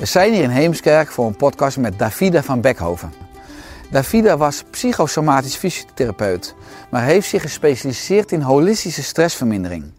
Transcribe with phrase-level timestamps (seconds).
[0.00, 3.12] We zijn hier in Heemskerk voor een podcast met Davida van Bekhoven.
[3.90, 6.54] Davida was psychosomatisch fysiotherapeut,
[6.90, 9.92] maar heeft zich gespecialiseerd in holistische stressvermindering.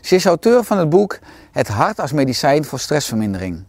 [0.00, 1.18] Ze is auteur van het boek
[1.52, 3.64] Het hart als medicijn voor stressvermindering.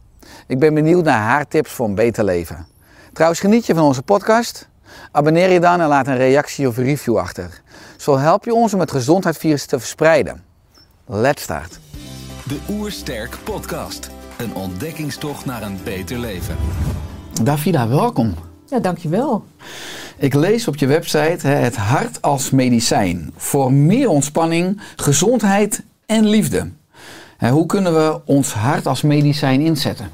[0.48, 2.68] Ik ben benieuwd naar haar tips voor een beter leven.
[3.14, 4.68] Trouwens, geniet je van onze podcast?
[5.12, 7.62] Abonneer je dan en laat een reactie of review achter.
[7.98, 10.44] Zo help je ons om het gezondheidsvirus te verspreiden.
[11.06, 11.80] Let's start.
[12.44, 14.15] De Oersterk Podcast.
[14.38, 16.56] Een ontdekkingstocht naar een beter leven.
[17.44, 18.34] Davida, welkom.
[18.70, 19.44] Ja, dankjewel.
[20.18, 26.26] Ik lees op je website hè, het hart als medicijn voor meer ontspanning, gezondheid en
[26.26, 26.70] liefde.
[27.38, 30.10] Hè, Hoe kunnen we ons hart als medicijn inzetten?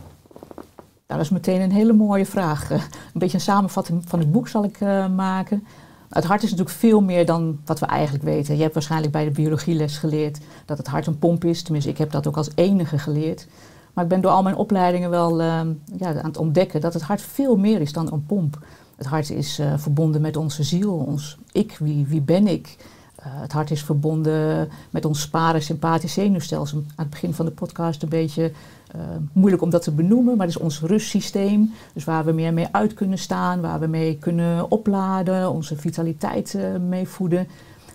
[1.07, 2.71] Nou, dat is meteen een hele mooie vraag.
[2.71, 5.65] Eh, Een beetje een samenvatting van het boek zal ik eh, maken.
[6.09, 8.55] Het hart is natuurlijk veel meer dan wat we eigenlijk weten.
[8.55, 11.61] Je hebt waarschijnlijk bij de biologieles geleerd dat het hart een pomp is.
[11.61, 13.47] Tenminste, ik heb dat ook als enige geleerd.
[13.93, 15.61] Maar ik ben door al mijn opleidingen wel eh,
[15.97, 18.59] ja, aan het ontdekken dat het hart veel meer is dan een pomp.
[19.01, 22.77] Het hart is eh, verbonden met onze ziel, ons ik, wie, wie ben ik.
[23.15, 26.77] Eh, het hart is verbonden met ons parasympathisch zenuwstelsel.
[26.77, 28.51] Aan het begin van de podcast een beetje
[28.91, 29.01] eh,
[29.33, 31.73] moeilijk om dat te benoemen, maar het is ons rustsysteem.
[31.93, 36.57] Dus waar we meer mee uit kunnen staan, waar we mee kunnen opladen, onze vitaliteit
[36.87, 37.39] mee voeden.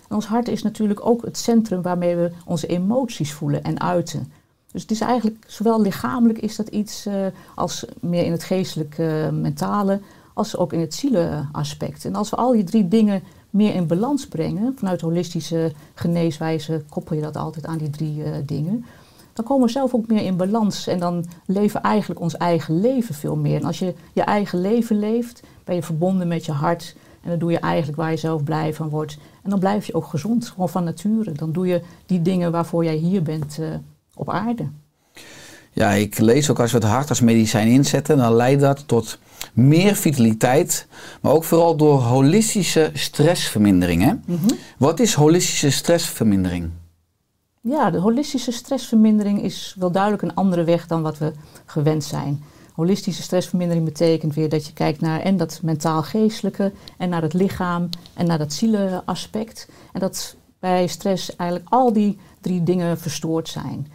[0.08, 4.32] En ons hart is natuurlijk ook het centrum waarmee we onze emoties voelen en uiten.
[4.76, 9.30] Dus het is eigenlijk, zowel lichamelijk is dat iets eh, als meer in het geestelijke,
[9.32, 10.00] mentale,
[10.34, 12.04] als ook in het zieleaspect.
[12.04, 17.16] En als we al die drie dingen meer in balans brengen, vanuit holistische geneeswijze koppel
[17.16, 18.84] je dat altijd aan die drie eh, dingen,
[19.32, 22.80] dan komen we zelf ook meer in balans en dan leven we eigenlijk ons eigen
[22.80, 23.60] leven veel meer.
[23.60, 27.38] En als je je eigen leven leeft, ben je verbonden met je hart en dan
[27.38, 29.18] doe je eigenlijk waar je zelf blij van wordt.
[29.42, 31.32] En dan blijf je ook gezond, gewoon van nature.
[31.32, 33.68] Dan doe je die dingen waarvoor jij hier bent eh,
[34.16, 34.68] op aarde.
[35.72, 39.18] Ja, ik lees ook als we het hart als medicijn inzetten, dan leidt dat tot
[39.52, 40.86] meer vitaliteit,
[41.20, 44.02] maar ook vooral door holistische stressvermindering.
[44.02, 44.34] Hè?
[44.78, 46.70] Wat is holistische stressvermindering?
[47.60, 51.32] Ja, de holistische stressvermindering is wel duidelijk een andere weg dan wat we
[51.66, 52.44] gewend zijn.
[52.72, 57.88] Holistische stressvermindering betekent weer dat je kijkt naar en dat mentaal-geestelijke en naar het lichaam
[58.14, 59.68] en naar dat zieleaspect.
[59.92, 63.86] En dat bij stress eigenlijk al die drie dingen verstoord zijn.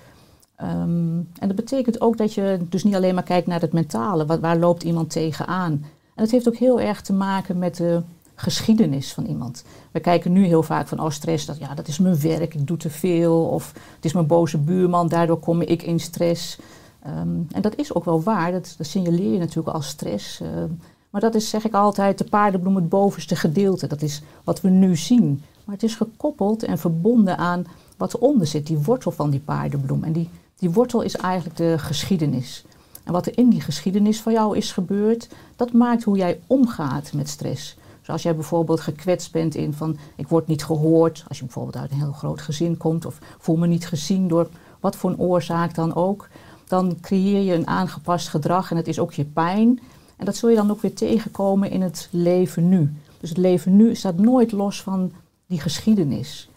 [0.61, 4.25] Ehm, en dat betekent ook dat je dus niet alleen maar kijkt naar het mentale,
[4.25, 5.71] wat, waar loopt iemand tegenaan.
[6.15, 8.01] En het heeft ook heel erg te maken met de
[8.35, 9.63] geschiedenis van iemand.
[9.91, 12.67] We kijken nu heel vaak van, oh stress, dat, ja, dat is mijn werk, ik
[12.67, 13.45] doe te veel.
[13.45, 16.59] Of het is mijn boze buurman, daardoor kom ik in stress.
[17.03, 20.41] Ehm, en dat is ook wel waar, dat, dat signaleer je natuurlijk als stress.
[20.41, 20.69] Ehm,
[21.09, 23.87] maar dat is, zeg ik altijd, de paardenbloem het bovenste gedeelte.
[23.87, 25.43] Dat is wat we nu zien.
[25.65, 27.65] Maar het is gekoppeld en verbonden aan
[27.97, 30.03] wat eronder zit, die wortel van die paardenbloem.
[30.03, 30.29] En die,
[30.61, 32.65] die wortel is eigenlijk de geschiedenis.
[33.03, 37.13] En wat er in die geschiedenis van jou is gebeurd, dat maakt hoe jij omgaat
[37.13, 37.75] met stress.
[37.99, 41.77] Dus als jij bijvoorbeeld gekwetst bent in van ik word niet gehoord, als je bijvoorbeeld
[41.77, 45.19] uit een heel groot gezin komt of voel me niet gezien door wat voor een
[45.19, 46.27] oorzaak dan ook,
[46.67, 49.79] dan creëer je een aangepast gedrag en het is ook je pijn.
[50.17, 52.93] En dat zul je dan ook weer tegenkomen in het leven nu.
[53.19, 55.11] Dus het leven nu staat nooit los van
[55.47, 56.49] die geschiedenis.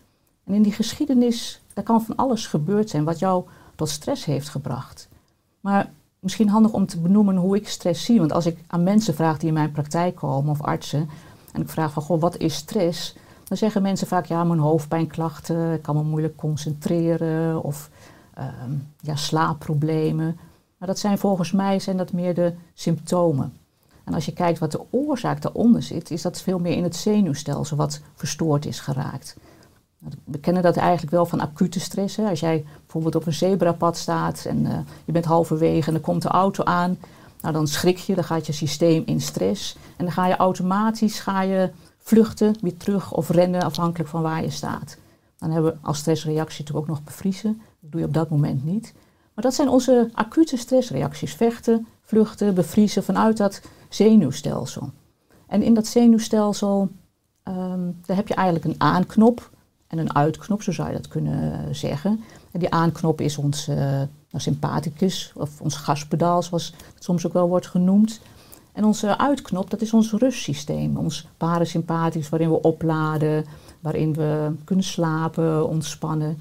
[0.45, 3.45] En in die geschiedenis, daar kan van alles gebeurd zijn wat jou
[3.75, 5.09] tot stress heeft gebracht.
[5.61, 5.91] Maar
[6.21, 8.19] misschien handig om te benoemen hoe ik stress zie.
[8.19, 11.09] Want als ik aan mensen vraag die in mijn praktijk komen of artsen,
[11.53, 13.17] en ik vraag van, goh, wat is stress?
[13.45, 17.91] Dan zeggen mensen vaak, ja, mijn hoofdpijnklachten, ik kan me moeilijk concentreren of
[18.35, 20.39] ehm, ja, slaapproblemen.
[20.79, 23.53] Maar dat zijn volgens mij zijn dat meer de symptomen.
[24.05, 26.97] En als je kijkt wat de oorzaak daaronder zit, is dat veel meer in het
[26.97, 29.37] zenuwstelsel wat verstoord is geraakt.
[30.25, 32.19] We kennen dat eigenlijk wel van acute stress.
[32.19, 36.23] Als jij bijvoorbeeld op een zebrapad staat en eh, je bent halverwege en er komt
[36.23, 36.99] de auto aan,
[37.41, 39.77] Nou, dan schrik je, dan gaat je systeem in stress.
[39.97, 44.43] En dan ga je automatisch ga je vluchten, weer terug of rennen, afhankelijk van waar
[44.43, 44.97] je staat.
[45.39, 47.61] Dan hebben we als stressreactie natuurlijk ook nog bevriezen.
[47.81, 48.95] Dat doe je op dat moment niet.
[49.35, 51.35] Maar dat zijn onze acute stressreacties.
[51.35, 54.91] Vechten, vluchten, bevriezen vanuit dat zenuwstelsel.
[55.47, 56.89] En in dat zenuwstelsel
[57.43, 59.51] ehm, daar heb je eigenlijk een aanknop
[59.95, 62.21] en een uitknop, zo zou je dat kunnen zeggen.
[62.51, 64.01] En die aanknop is ons uh,
[64.33, 68.21] sympathicus of ons gaspedaal, zoals het soms ook wel wordt genoemd.
[68.73, 73.45] En onze uitknop, dat is ons rustsysteem, ons parasympathicus, waarin we opladen,
[73.81, 76.39] waarin we kunnen slapen, ontspannen.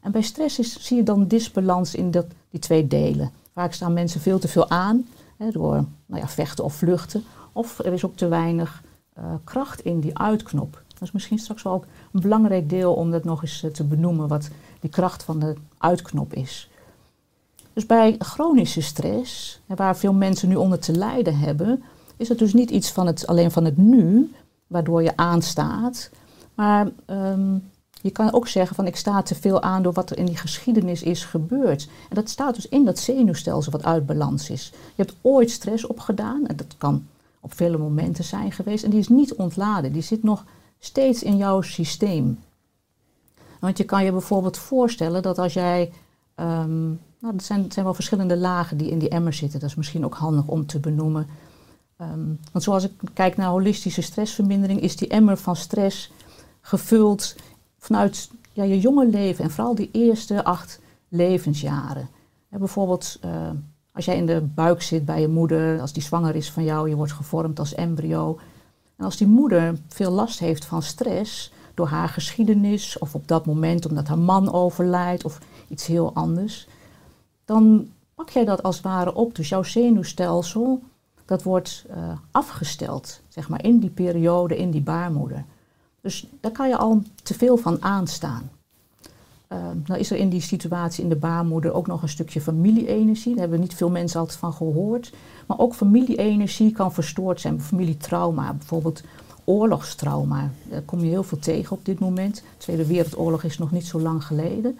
[0.00, 3.30] En bij stress zie je dan disbalans in dat, die twee delen.
[3.54, 5.06] Vaak staan mensen veel te veel aan
[5.36, 7.24] hè, door nou ja, vechten of vluchten.
[7.52, 8.82] Of er is ook te weinig
[9.18, 10.82] uh, kracht in die uitknop.
[10.88, 13.84] Dat is misschien straks wel ook een belangrijk deel om dat nog eens uh, te
[13.84, 14.48] benoemen, wat
[14.80, 16.70] die kracht van de uitknop is.
[17.72, 21.82] Dus bij chronische stress, waar veel mensen nu onder te lijden hebben,
[22.16, 24.32] is het dus niet iets van het, alleen van het nu,
[24.66, 26.10] waardoor je aanstaat.
[26.54, 27.70] Maar um,
[28.00, 30.36] je kan ook zeggen van ik sta te veel aan door wat er in die
[30.36, 31.88] geschiedenis is gebeurd.
[32.08, 34.72] En dat staat dus in dat zenuwstelsel wat uit balans is.
[34.72, 37.06] Je hebt ooit stress opgedaan en dat kan
[37.40, 38.84] op vele momenten zijn geweest.
[38.84, 40.44] En die is niet ontladen, die zit nog
[40.78, 42.38] steeds in jouw systeem.
[43.60, 45.92] Want je kan je bijvoorbeeld voorstellen dat als jij
[46.36, 49.60] um, nou, er zijn, wel verschillende lagen die in die emmer zitten.
[49.60, 51.26] Dat is misschien ook handig om te benoemen.
[52.00, 56.12] Um, want zoals ik kijk naar holistische stressvermindering, is die emmer van stress
[56.60, 57.36] gevuld
[57.78, 62.08] vanuit ja, je jonge leven en vooral die eerste acht levensjaren.
[62.48, 63.50] bijvoorbeeld uh,
[63.92, 66.88] als jij in de buik zit bij je moeder, als die zwanger is van jou,
[66.88, 68.38] je wordt gevormd als embryo.
[68.98, 73.46] En als die moeder veel last heeft van stress door haar geschiedenis of op dat
[73.46, 76.68] moment omdat haar man overlijdt of iets heel anders,
[77.44, 79.34] dan pak jij dat als het ware op.
[79.34, 80.82] Dus jouw zenuwstelsel,
[81.24, 85.44] dat wordt uh, afgesteld, zeg maar, in die periode, in die baarmoeder.
[86.00, 88.50] Dus daar kan je al te veel van aanstaan.
[89.52, 93.32] Uh, nou is er in die situatie in de baarmoeder ook nog een stukje familie-energie.
[93.32, 95.12] Daar hebben niet veel mensen altijd van gehoord.
[95.46, 97.60] Maar ook familie-energie kan verstoord zijn.
[97.60, 99.02] Familietrauma, bijvoorbeeld
[99.44, 100.50] oorlogstrauma.
[100.62, 102.36] Daar kom je heel veel tegen op dit moment.
[102.36, 104.78] De Tweede Wereldoorlog is nog niet zo lang geleden.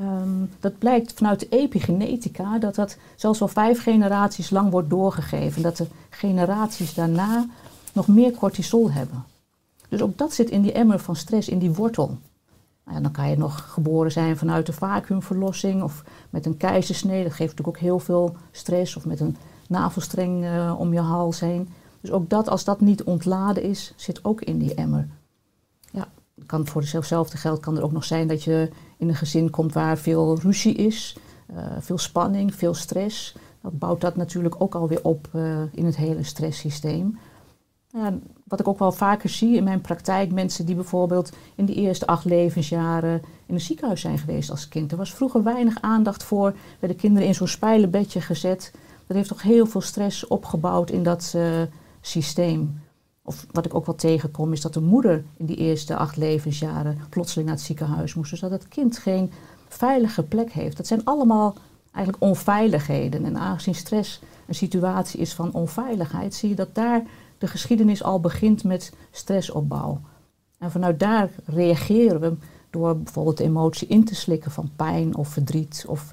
[0.00, 5.62] Um, dat blijkt vanuit de epigenetica dat dat zelfs al vijf generaties lang wordt doorgegeven.
[5.62, 7.46] Dat de generaties daarna
[7.92, 9.24] nog meer cortisol hebben.
[9.88, 12.18] Dus ook dat zit in die emmer van stress, in die wortel.
[12.84, 17.22] Nou ja, dan kan je nog geboren zijn vanuit een vacuümverlossing of met een keizersnee.
[17.22, 18.96] Dat geeft natuurlijk ook heel veel stress.
[18.96, 19.36] Of met een
[19.68, 21.68] navelstreng uh, om je hals heen.
[22.00, 25.08] Dus ook dat, als dat niet ontladen is, zit ook in die emmer.
[25.90, 26.08] Ja,
[26.46, 29.72] kan voor dezelfde geld kan er ook nog zijn dat je in een gezin komt
[29.72, 31.16] waar veel ruzie is,
[31.52, 33.36] uh, veel spanning, veel stress.
[33.60, 37.18] Dat bouwt dat natuurlijk ook alweer op uh, in het hele stresssysteem.
[37.88, 41.74] Ja, wat ik ook wel vaker zie in mijn praktijk, mensen die bijvoorbeeld in de
[41.74, 44.92] eerste acht levensjaren in een ziekenhuis zijn geweest als kind.
[44.92, 48.72] Er was vroeger weinig aandacht voor, werden kinderen in zo'n spijlenbedje gezet.
[49.06, 51.62] Dat heeft toch heel veel stress opgebouwd in dat uh,
[52.00, 52.82] systeem.
[53.22, 56.98] Of wat ik ook wel tegenkom, is dat de moeder in die eerste acht levensjaren
[57.08, 58.30] plotseling naar het ziekenhuis moest.
[58.30, 59.32] Dus dat het kind geen
[59.68, 60.76] veilige plek heeft.
[60.76, 61.54] Dat zijn allemaal
[61.92, 63.24] eigenlijk onveiligheden.
[63.24, 67.02] En aangezien stress een situatie is van onveiligheid, zie je dat daar
[67.44, 70.00] de geschiedenis al begint met stressopbouw.
[70.58, 72.36] En vanuit daar reageren we
[72.70, 75.84] door bijvoorbeeld de emotie in te slikken van pijn of verdriet.
[75.88, 76.12] Of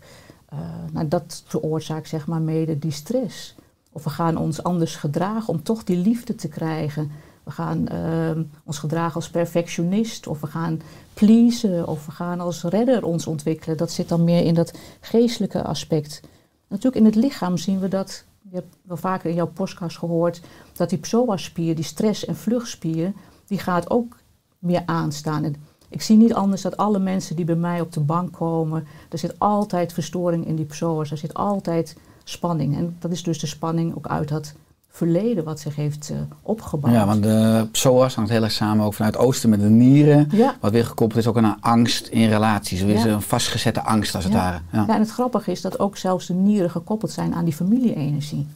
[0.54, 0.60] uh,
[0.92, 3.56] nou, dat veroorzaakt zeg maar mede die stress.
[3.92, 7.12] Of we gaan ons anders gedragen om toch die liefde te krijgen.
[7.44, 10.82] We gaan uh, ons gedragen als perfectionist, of we gaan
[11.14, 13.78] pleasen, of we gaan als redder ons ontwikkelen.
[13.78, 16.22] Dat zit dan meer in dat geestelijke aspect.
[16.68, 20.42] Natuurlijk in het lichaam zien we dat je hebt wel vaker in jouw podcast gehoord
[20.74, 23.14] dat die psoas-spier, die stress- en vluchtspier,
[23.46, 24.18] die gaat ook
[24.60, 25.44] meer aanstaan.
[25.44, 25.56] En
[25.90, 29.18] ik zie niet anders dat alle mensen die bij mij op de bank komen, er
[29.18, 32.76] zit altijd verstoring in die psoas, er zit altijd spanning.
[32.76, 34.54] En dat is dus de spanning ook uit dat
[34.92, 36.94] verleden wat zich heeft uh, opgebouwd.
[36.94, 40.28] Ja, want de psoas hangt heel erg samen ook vanuit het oosten met de nieren.
[40.32, 40.56] Ja.
[40.60, 42.82] Wat weer gekoppeld is ook aan angst in relaties.
[42.82, 43.10] Er is ja.
[43.10, 44.60] een vastgezette angst als het ware.
[44.72, 44.88] Ja.
[44.88, 48.48] en het grappige is dat ook zelfs de nieren gekoppeld zijn aan die familie-energie.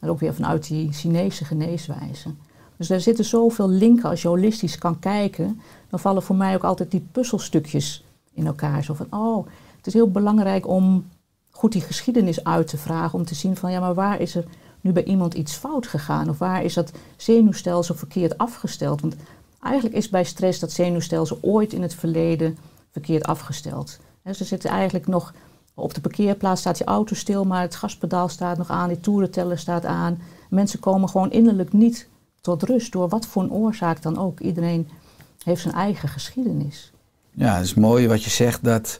[0.00, 2.28] En ook weer vanuit die Chinese geneeswijze.
[2.76, 5.60] Dus er zitten zoveel linken als je holistisch kan kijken.
[5.90, 8.84] Dan vallen voor mij ook altijd die puzzelstukjes in elkaar.
[8.84, 11.04] Zo van, oh, het is heel belangrijk om
[11.50, 13.18] goed die geschiedenis uit te vragen.
[13.18, 14.44] Om te zien van, ja, maar waar is er
[14.82, 16.28] nu bij iemand iets fout gegaan?
[16.28, 19.00] Of waar is dat zenuwstelsel verkeerd afgesteld?
[19.00, 19.14] Want
[19.60, 22.58] eigenlijk is bij stress dat zenuwstelsel ooit in het verleden
[22.90, 23.98] verkeerd afgesteld.
[24.22, 25.32] He, ze zitten eigenlijk nog
[25.74, 29.58] Op de parkeerplaats staat je auto stil, maar het gaspedaal staat nog aan, die toerenteller
[29.58, 30.18] staat aan.
[30.50, 32.08] Mensen komen gewoon innerlijk niet
[32.40, 34.40] tot rust door wat voor een oorzaak dan ook.
[34.40, 34.88] Iedereen
[35.44, 36.92] heeft zijn eigen geschiedenis.
[37.30, 38.98] Ja, het is mooi wat je zegt dat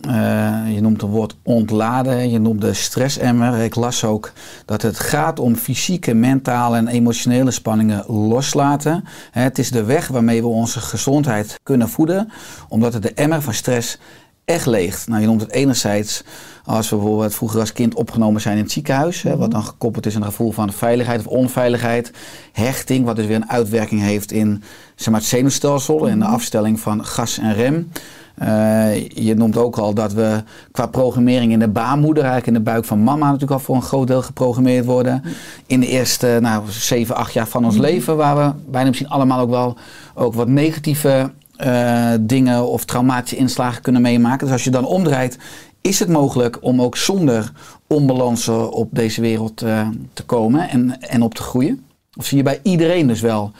[0.00, 3.58] eh, je noemt het woord ontladen, je noemt de stressemmer.
[3.58, 4.32] Ik las ook
[4.64, 9.04] dat het gaat om fysieke, mentale en emotionele spanningen loslaten.
[9.30, 12.32] Hè, het is de weg waarmee we onze gezondheid kunnen voeden,
[12.68, 13.98] omdat het de emmer van stress
[14.46, 15.08] echt leegt.
[15.08, 16.24] Nou, je noemt het enerzijds
[16.64, 20.06] als we bijvoorbeeld vroeger als kind opgenomen zijn in het ziekenhuis, hè, wat dan gekoppeld
[20.06, 22.10] is aan een gevoel van veiligheid of onveiligheid,
[22.52, 24.62] hechting, wat dus weer een uitwerking heeft in
[24.94, 27.90] zeg maar, het zenuwstelsel en de afstelling van gas en rem.
[28.36, 32.70] Eh, je noemt ook al dat we qua programmering in de baarmoeder, eigenlijk in de
[32.70, 35.22] buik van mama, natuurlijk al voor een groot deel geprogrammeerd worden.
[35.66, 39.40] In de eerste nou, 7, 8 jaar van ons leven, waar we bijna misschien allemaal
[39.40, 39.76] ook wel
[40.14, 44.46] ook wat negatieve eh, dingen of traumatische inslagen kunnen meemaken.
[44.46, 45.38] Dus als je dan omdraait,
[45.80, 47.52] is het mogelijk om ook zonder
[47.86, 51.84] onbalansen op deze wereld uh, te komen en, en op te groeien?
[52.16, 53.52] Of zie je bij iedereen dus wel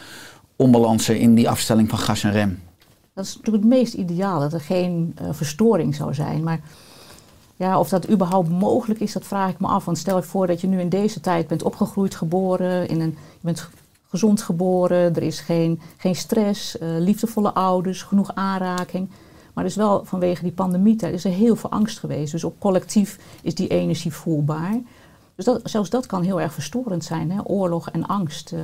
[0.57, 2.59] onbalansen in die afstelling van gas en rem?
[3.17, 6.43] Dat is natuurlijk het meest ideaal, dat er geen uh, verstoring zou zijn.
[6.43, 6.61] Maar
[7.57, 9.85] ja, of dat überhaupt mogelijk is, dat vraag ik me af.
[9.85, 13.11] Want stel je voor dat je nu in deze tijd bent opgegroeid, geboren, in een,
[13.11, 13.69] je bent
[14.09, 19.09] gezond geboren, er is geen, geen stress, uh, liefdevolle ouders, genoeg aanraking.
[19.53, 22.33] Maar er is wel vanwege die pandemie is er heel veel angst geweest.
[22.33, 24.81] Dus op collectief is die energie voelbaar.
[25.35, 27.41] Dus dat, zelfs dat kan heel erg verstorend zijn, hè?
[27.45, 28.61] oorlog en angst uh,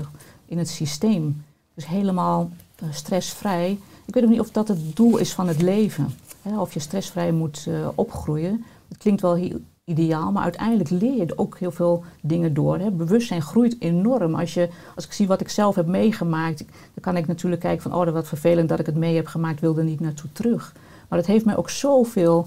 [0.47, 1.45] in het systeem.
[1.75, 2.51] Dus helemaal
[2.91, 6.09] stressvrij ik weet ook niet of dat het doel is van het leven.
[6.43, 8.65] Hè, of je stressvrij moet uh, opgroeien.
[8.89, 12.79] Het klinkt wel heel ideaal, maar uiteindelijk leer je ook heel veel dingen door.
[12.79, 12.91] Hè.
[12.91, 14.35] Bewustzijn groeit enorm.
[14.35, 17.83] Als, je, als ik zie wat ik zelf heb meegemaakt, dan kan ik natuurlijk kijken
[17.83, 20.75] van, oh, wat vervelend dat ik het mee heb gemaakt, wil er niet naartoe terug.
[21.09, 22.47] Maar het heeft mij ook zoveel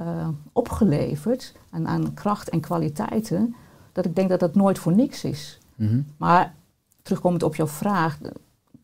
[0.00, 3.54] uh, opgeleverd aan, aan, kracht en kwaliteiten,
[3.92, 5.58] dat ik denk dat dat nooit voor niks is.
[5.74, 6.06] Mm -hmm.
[6.16, 6.54] Maar
[7.02, 8.18] terugkomend op jouw vraag,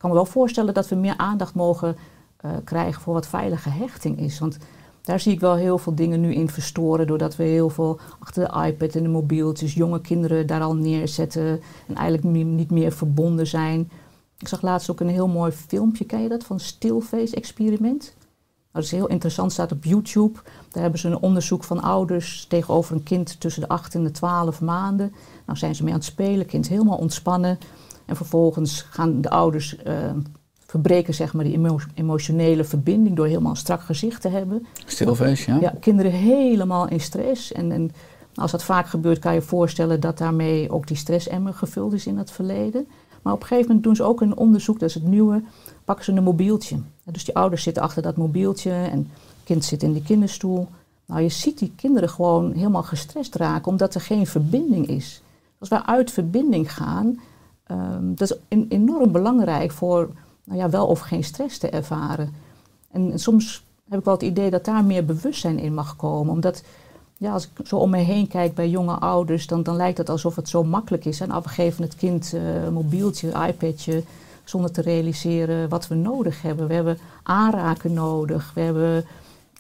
[0.02, 1.96] kan me wel voorstellen dat we meer aandacht mogen
[2.44, 4.38] uh, krijgen voor wat veilige hechting is.
[4.38, 4.58] Want
[5.02, 8.48] daar zie ik wel heel veel dingen nu in verstoren, doordat we heel veel achter
[8.48, 13.46] de iPad en de mobieltjes jonge kinderen daar al neerzetten en eigenlijk niet meer verbonden
[13.46, 13.90] zijn.
[14.38, 18.14] Ik zag laatst ook een heel mooi filmpje, ken je dat, van Stillface Experiment?
[18.72, 20.38] Nou, dat is heel interessant, staat op YouTube.
[20.70, 24.10] Daar hebben ze een onderzoek van ouders tegenover een kind tussen de 8 en de
[24.10, 25.12] 12 maanden.
[25.46, 27.58] Nou zijn ze mee aan het spelen, kind helemaal ontspannen.
[28.06, 29.94] En vervolgens gaan de ouders uh,
[30.66, 34.66] verbreken zeg maar, die emo emotionele verbinding door helemaal een strak gezicht te hebben.
[34.86, 35.58] Stilfeest, ja.
[35.60, 37.52] Ja, kinderen helemaal in stress.
[37.52, 37.90] En, en
[38.34, 42.06] als dat vaak gebeurt, kan je je voorstellen dat daarmee ook die stressemmer gevuld is
[42.06, 42.86] in het verleden.
[43.22, 45.42] Maar op een gegeven moment doen ze ook een onderzoek, dat is het nieuwe,
[45.84, 46.76] pakken ze een mobieltje.
[47.04, 50.68] Dus die ouders zitten achter dat mobieltje en het kind zit in die kinderstoel.
[51.06, 55.22] Nou, je ziet die kinderen gewoon helemaal gestrest raken, omdat er geen verbinding is.
[55.58, 57.20] Als wij uit verbinding gaan,
[57.70, 60.10] um, dat is enorm belangrijk voor
[60.44, 62.34] nou ja, wel of geen stress te ervaren.
[62.90, 66.32] En, soms heb ik wel het idee dat daar meer bewustzijn in mag komen.
[66.32, 66.62] Omdat
[67.16, 70.08] ja, als ik zo om me heen kijk bij jonge ouders, dan, dan lijkt het
[70.08, 71.20] alsof het zo makkelijk is.
[71.20, 74.02] En af we geven het kind uh, een mobieltje, iPadje,
[74.44, 76.68] zonder te realiseren wat we nodig hebben.
[76.68, 79.04] We hebben aanraken nodig, we hebben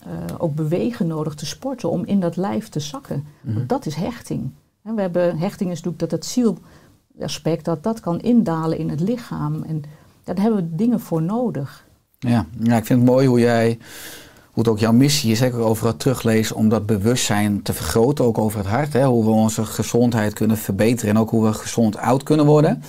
[0.06, 3.26] uh, ook bewegen nodig, te sporten, om in dat lijf te zakken.
[3.40, 3.66] Mm -hmm.
[3.66, 4.50] Dat is hechting.
[4.82, 6.24] En we hebben, hechting is natuurlijk dat het
[7.12, 9.62] zielaspect, dat dat kan indalen in het lichaam.
[9.62, 9.82] En
[10.24, 11.86] daar hebben we dingen voor nodig.
[12.18, 13.78] Ja, ja ik vind het mooi hoe jij,
[14.52, 18.24] hoe het ook jouw missie is, zeker over het teruglezen, om dat bewustzijn te vergroten,
[18.24, 18.92] ook over het hart.
[18.92, 22.82] Hè, hoe we onze gezondheid kunnen verbeteren en ook hoe we gezond oud kunnen worden.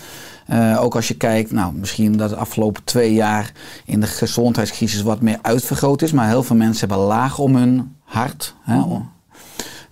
[0.50, 3.51] Uh, ook als je kijkt, nou, misschien dat de afgelopen twee jaar
[3.86, 7.96] in de gezondheidscrisis wat meer uitvergroot is, maar heel veel mensen hebben laag om hun
[8.03, 8.56] hart.
[8.62, 8.82] Hè.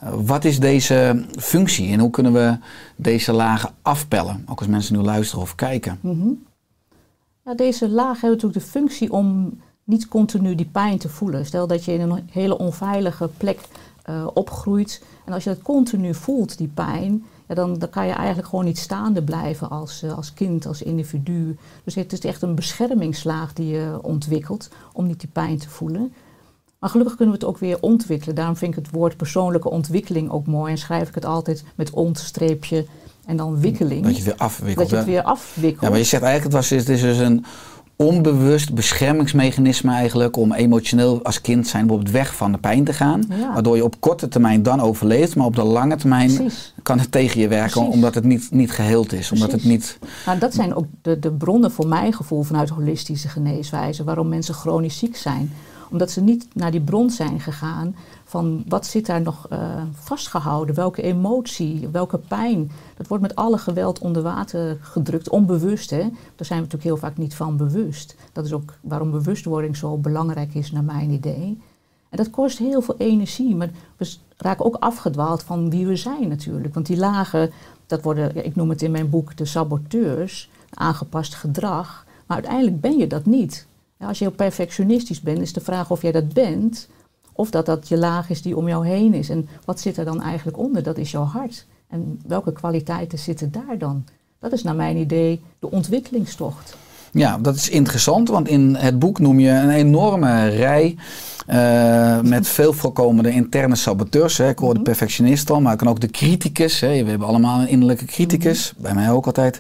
[0.09, 2.57] Wat is deze functie en hoe kunnen we
[2.95, 4.45] deze lagen afpellen?
[4.49, 5.97] Ook als mensen nu luisteren of kijken.
[6.01, 6.43] -hmm.
[7.45, 11.45] Ja, deze laag heeft natuurlijk de functie om niet continu die pijn te voelen.
[11.45, 13.59] Stel dat je in een hele onveilige plek
[14.09, 18.13] uh, opgroeit en als je dat continu voelt, die pijn, ja, dan, dan kan je
[18.13, 21.57] eigenlijk gewoon niet staande blijven als, uh, als kind, als individu.
[21.83, 26.13] Dus het is echt een beschermingslaag die je ontwikkelt om niet die pijn te voelen.
[26.81, 28.35] Maar gelukkig kunnen we het ook weer ontwikkelen.
[28.35, 31.89] Daarom vind ik het woord persoonlijke ontwikkeling ook mooi en schrijf ik het altijd met
[31.89, 32.85] ontstreepje
[33.25, 34.03] en dan wikkeling.
[34.03, 34.77] Dat je het weer afwikkelt.
[34.77, 35.81] Dat je het weer afwikkelt.
[35.81, 37.45] Ja, maar je zegt eigenlijk, het, was, het is dus een
[37.95, 43.23] onbewust beschermingsmechanisme eigenlijk om emotioneel als kind zijn bijvoorbeeld weg van de pijn te gaan.
[43.29, 43.53] Ja.
[43.53, 46.73] Waardoor je op korte termijn dan overleeft, maar op de lange termijn Precies.
[46.83, 47.93] kan het tegen je werken Precies.
[47.93, 49.31] omdat het niet, niet geheeld is.
[49.31, 49.99] Omdat het niet...
[50.25, 54.53] Nou, dat zijn ook de, de bronnen voor mijn gevoel vanuit holistische geneeswijze, waarom mensen
[54.53, 55.51] chronisch ziek zijn
[55.91, 59.59] Omdat ze niet naar die bron zijn gegaan van wat zit daar nog eh,
[59.91, 62.71] vastgehouden, welke emotie, welke pijn.
[62.97, 65.89] Dat wordt met alle geweld onder water gedrukt, onbewust.
[65.89, 65.99] Hè?
[66.35, 68.15] Daar zijn we natuurlijk heel vaak niet van bewust.
[68.31, 71.59] Dat is ook waarom bewustwording zo belangrijk is naar mijn idee.
[72.09, 76.27] En dat kost heel veel energie, maar we raken ook afgedwaald van wie we zijn
[76.27, 76.73] natuurlijk.
[76.73, 77.51] Want die lagen,
[77.87, 82.05] dat worden, ik noem het in mijn boek de saboteurs, aangepast gedrag.
[82.25, 83.67] Maar uiteindelijk ben je dat niet.
[84.01, 86.87] Als je heel perfectionistisch bent, is de vraag of jij dat bent,
[87.33, 89.29] of dat dat je laag is die om jou heen is.
[89.29, 90.83] En wat zit er dan eigenlijk onder?
[90.83, 91.65] Dat is jouw hart.
[91.87, 94.05] En welke kwaliteiten zitten daar dan?
[94.39, 96.75] Dat is naar mijn idee de ontwikkelingstocht.
[97.11, 100.95] Ja, dat is interessant, want in het boek noem je een enorme rij
[101.49, 104.37] uh, met veel voorkomende interne saboteurs.
[104.37, 104.49] Hè.
[104.49, 104.83] Ik hoor de Mhm.
[104.89, 106.79] perfectionist al, maar ik kan ook de criticus.
[106.79, 107.03] Hè.
[107.03, 108.71] We hebben allemaal een innerlijke criticus.
[108.73, 108.81] Mhm.
[108.81, 109.59] Bij mij ook altijd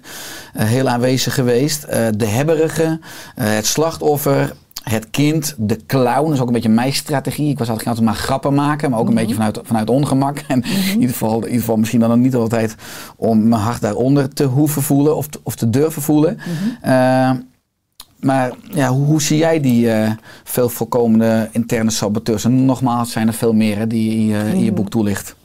[0.53, 1.83] eh, heel aanwezig geweest.
[1.83, 2.99] Eh, de hebberige,
[3.35, 4.53] eh, het slachtoffer.
[4.81, 7.49] Het kind, de clown, dat is ook een beetje mijn strategie.
[7.49, 9.21] Ik was altijd altijd maar grappen maken, maar ook een Mhm.
[9.21, 10.37] beetje vanuit, vanuit ongemak.
[10.47, 12.75] En in, ieder geval, in ieder geval misschien dan niet altijd
[13.15, 16.37] om mijn hart daaronder te hoeven voelen of te, of te durven voelen.
[16.81, 17.31] Eh,
[18.19, 20.11] maar ja, hoe, hoe zie jij die eh,
[20.43, 22.45] veel voorkomende interne saboteurs?
[22.45, 24.73] En nogmaals, zijn er veel meer hè, die je in je Mhm.
[24.75, 25.35] boek toelicht.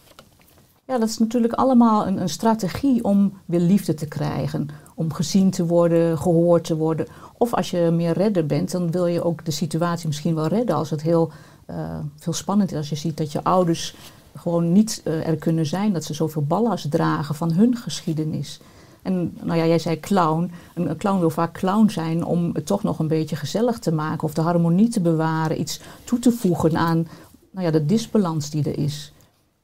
[0.86, 4.68] Ja, dat is natuurlijk allemaal een, een strategie om weer liefde te krijgen.
[4.94, 7.06] Om gezien te worden, gehoord te worden.
[7.38, 10.76] Of als je meer redder bent, dan wil je ook de situatie misschien wel redden.
[10.76, 11.30] Als het heel
[11.66, 12.76] eh, veel spannend is.
[12.76, 13.94] Als je ziet dat je ouders
[14.36, 15.92] gewoon niet eh, er kunnen zijn.
[15.92, 18.60] Dat ze zoveel ballast dragen van hun geschiedenis.
[19.02, 20.50] En nou ja, jij zei clown.
[20.74, 24.22] Een, clown wil vaak clown zijn om het toch nog een beetje gezellig te maken.
[24.22, 25.60] Of de harmonie te bewaren.
[25.60, 27.06] Iets toe te voegen aan
[27.50, 29.12] nou ja, de disbalans die er is.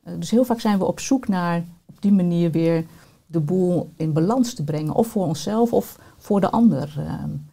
[0.02, 2.84] Eh, dus heel vaak zijn we op zoek naar op die manier weer
[3.26, 4.94] de boel in balans te brengen.
[4.94, 6.94] Of voor onszelf of voor de ander.
[6.96, 7.04] Eh,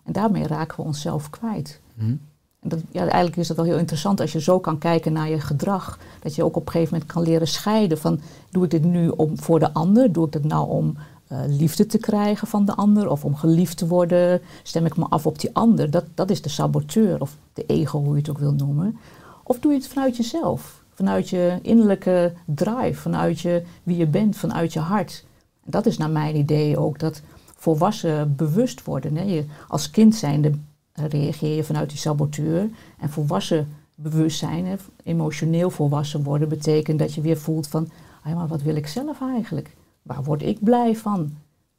[0.03, 1.81] en daarmee raken we onszelf kwijt.
[1.93, 2.15] Mhm.
[2.59, 5.29] En dat, ja, eigenlijk is dat wel heel interessant als je zo kan kijken naar
[5.29, 5.99] je gedrag.
[6.19, 9.09] Dat je ook op een gegeven moment kan leren scheiden van doe ik dit nu
[9.09, 10.11] om, voor de ander?
[10.11, 10.97] Doe ik dit nou om
[11.27, 13.09] eh, liefde te krijgen van de ander?
[13.09, 14.41] Of om geliefd te worden?
[14.63, 15.91] Stem ik me af op die ander?
[15.91, 18.97] Dat, dat is de saboteur of de ego, hoe je het ook wil noemen.
[19.43, 20.83] Of doe je het vanuit jezelf?
[20.93, 25.25] Vanuit je innerlijke drive, vanuit je, wie je bent, vanuit je hart.
[25.65, 27.21] En dat is naar mijn idee ook dat
[27.59, 29.15] volwassen bewust worden.
[29.15, 29.23] Hè?
[29.23, 30.51] Je, als kind zijnde
[30.91, 32.69] eh, reageer je vanuit die saboteur.
[32.99, 37.89] En volwassen bewustzijn, hè, emotioneel volwassen worden, betekent dat je weer voelt van,
[38.23, 39.75] maar wat wil ik zelf eigenlijk?
[40.01, 41.31] Waar word ik blij van?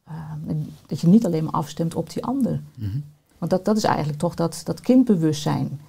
[0.08, 0.54] Uh,
[0.86, 2.60] dat je niet alleen maar afstemt op die ander.
[2.74, 2.98] Mhm.
[3.38, 5.80] Want dat, dat is eigenlijk toch dat, dat kindbewustzijn.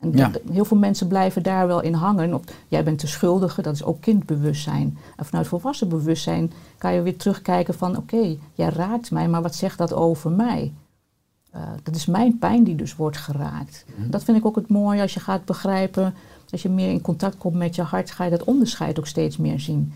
[0.00, 0.30] En Ja.
[0.52, 2.34] heel veel mensen blijven daar wel in hangen.
[2.34, 4.98] Op, jij bent de schuldige, dat is ook kindbewustzijn.
[5.16, 7.96] En vanuit volwassen bewustzijn kan je weer terugkijken van...
[7.96, 10.72] oké, jij raakt mij, maar wat zegt dat over mij?
[11.56, 13.84] Uh, dat is mijn pijn die dus wordt geraakt.
[13.96, 14.10] Mhm.
[14.10, 16.14] Dat vind ik ook het mooie als je gaat begrijpen...
[16.50, 18.10] als je meer in contact komt met je hart...
[18.10, 19.92] ga je dat onderscheid ook steeds meer zien.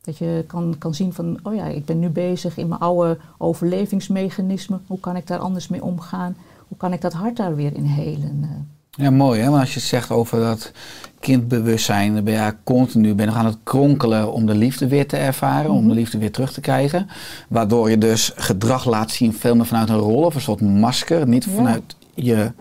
[0.00, 3.18] Dat je kan, kan zien van, oh ja, ik ben nu bezig in mijn oude
[3.38, 4.82] overlevingsmechanismen.
[4.86, 6.36] Hoe kan ik daar anders mee omgaan?
[6.68, 8.68] Hoe kan ik dat hart daar weer in helen?
[8.96, 9.48] Ja, mooi hè.
[9.48, 10.72] Want als je het zegt over dat
[11.20, 15.06] kindbewustzijn, dan ben je continu ben je nog aan het kronkelen om de liefde weer
[15.08, 15.88] te ervaren, om Mhm.
[15.88, 17.08] de liefde weer terug te krijgen.
[17.48, 21.28] Waardoor je dus gedrag laat zien veel meer vanuit een rol of een soort masker,
[21.28, 21.50] niet Ja.
[21.50, 22.52] vanuit je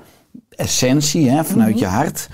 [0.49, 1.79] essentie, hè, vanuit Mhm.
[1.79, 2.27] je hart.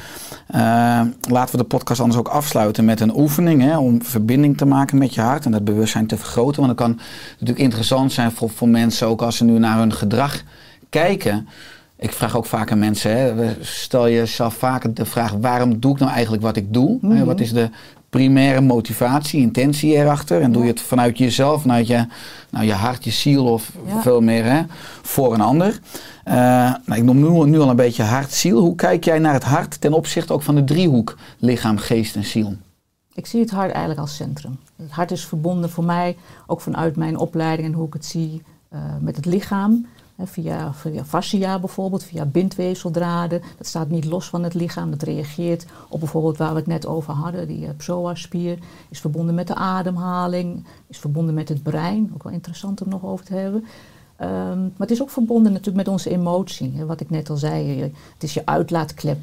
[0.48, 4.66] Eh, laten we de podcast anders ook afsluiten met een oefening hè, om verbinding te
[4.66, 6.62] maken met je hart en dat bewustzijn te vergroten.
[6.64, 7.00] Want dat kan
[7.32, 10.42] natuurlijk interessant zijn voor, voor mensen ook als ze nu naar hun gedrag
[10.90, 11.48] kijken.
[12.00, 16.00] Ik vraag ook vaak aan mensen, hè, stel jezelf vaker de vraag waarom doe ik
[16.00, 16.98] nou eigenlijk wat ik doe?
[17.02, 17.24] Mhm.
[17.26, 17.70] Wat is de
[18.10, 20.42] primaire motivatie, intentie erachter?
[20.42, 22.06] En doe je het vanuit jezelf, vanuit je,
[22.50, 24.02] nou, je hart, je ziel of Ja.
[24.02, 24.62] veel meer hè,
[25.02, 25.80] voor een ander?
[26.24, 26.36] Eh,
[26.86, 28.60] nou, ik noem nu, nu al een beetje hart, ziel.
[28.60, 32.24] Hoe kijk jij naar het hart ten opzichte ook van de driehoek lichaam, geest en
[32.26, 32.56] ziel?
[33.14, 34.58] ik zie het hart eigenlijk als centrum.
[34.76, 38.42] Het hart is verbonden voor mij, ook vanuit mijn opleiding en hoe ik het zie,
[38.74, 39.86] uh, met het lichaam.
[40.24, 43.42] Via, via fascia bijvoorbeeld, via bindweefseldraden.
[43.58, 44.92] Dat staat niet los van het lichaam.
[44.92, 47.48] Dat reageert op bijvoorbeeld waar we het net over hadden.
[47.48, 50.66] Die uh, psoas-spier is verbonden met de ademhaling.
[50.88, 52.12] Is verbonden met het brein.
[52.14, 53.66] Ook wel interessant om nog over te hebben.
[54.22, 56.86] Um, maar het is ook verbonden natuurlijk met onze emotie.
[56.86, 57.82] Wat ik net al zei.
[58.14, 59.20] Het is je uitlaatklep.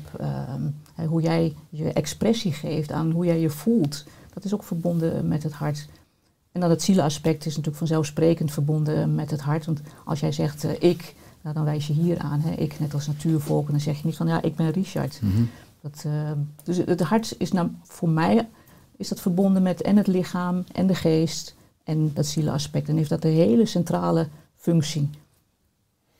[0.95, 4.05] Hè, hoe jij je expressie geeft aan hoe jij je voelt.
[4.35, 5.87] Dat is ook verbonden met het hart.
[6.57, 9.67] En dan het zielenaspect is natuurlijk vanzelfsprekend verbonden met het hart.
[9.67, 12.41] Want als jij zegt uh, ik, nou, dan wijs je hier aan.
[12.41, 13.67] Hè, ik net als natuurvolk.
[13.67, 15.19] En dan zeg je niet van ja, ik ben Richard.
[15.23, 15.51] Mm -hmm.
[15.81, 16.31] dat, uh,
[16.63, 18.49] dus het hart is nou, voor mij
[18.97, 22.89] is dat verbonden met en het lichaam en de geest en dat zielenaspect.
[22.89, 25.11] En heeft dat een hele centrale functie.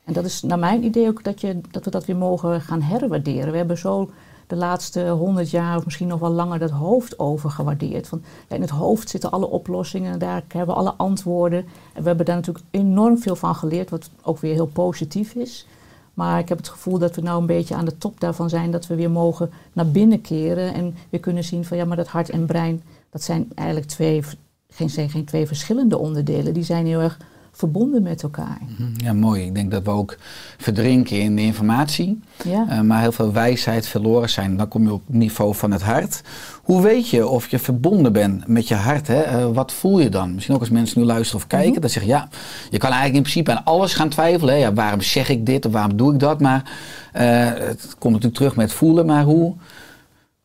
[0.03, 2.81] En dat is naar mijn idee ook dat, je, dat we dat weer mogen gaan
[2.81, 3.51] herwaarderen.
[3.51, 4.11] We hebben zo
[4.47, 8.07] de laatste honderd jaar of misschien nog wel langer dat hoofd overgewaardeerd.
[8.07, 11.65] Van, in het hoofd zitten alle oplossingen, en daar hebben we alle antwoorden.
[11.93, 15.65] En we hebben daar natuurlijk enorm veel van geleerd, wat ook weer heel positief is.
[16.13, 18.71] Maar ik heb het gevoel dat we nou een beetje aan de top daarvan zijn,
[18.71, 22.07] dat we weer mogen naar binnen keren en weer kunnen zien van ja, maar dat
[22.07, 24.23] hart en brein, dat zijn eigenlijk twee,
[24.69, 26.53] geen, geen twee verschillende onderdelen.
[26.53, 27.17] Die zijn heel erg
[27.57, 28.57] verbonden met elkaar.
[28.77, 29.45] Mhm, Ja, mooi.
[29.45, 30.17] Ik denk dat we ook
[30.57, 32.65] verdrinken in de informatie, Ja.
[32.69, 34.57] eh, maar heel veel wijsheid verloren zijn.
[34.57, 36.21] Dan kom je op het niveau van het hart.
[36.63, 39.07] Hoe weet je of je verbonden bent met je hart?
[39.07, 39.21] Hè?
[39.21, 40.33] Eh, wat voel je dan?
[40.33, 41.79] Misschien ook als mensen nu luisteren of kijken, Mhm.
[41.81, 42.27] dan zeggen ja,
[42.69, 44.53] je kan eigenlijk in principe aan alles gaan twijfelen.
[44.53, 44.59] Hè?
[44.59, 46.39] Ja, waarom zeg ik dit of waarom doe ik dat?
[46.41, 46.71] Maar
[47.13, 49.05] eh, het komt natuurlijk terug met voelen.
[49.05, 49.53] Maar hoe,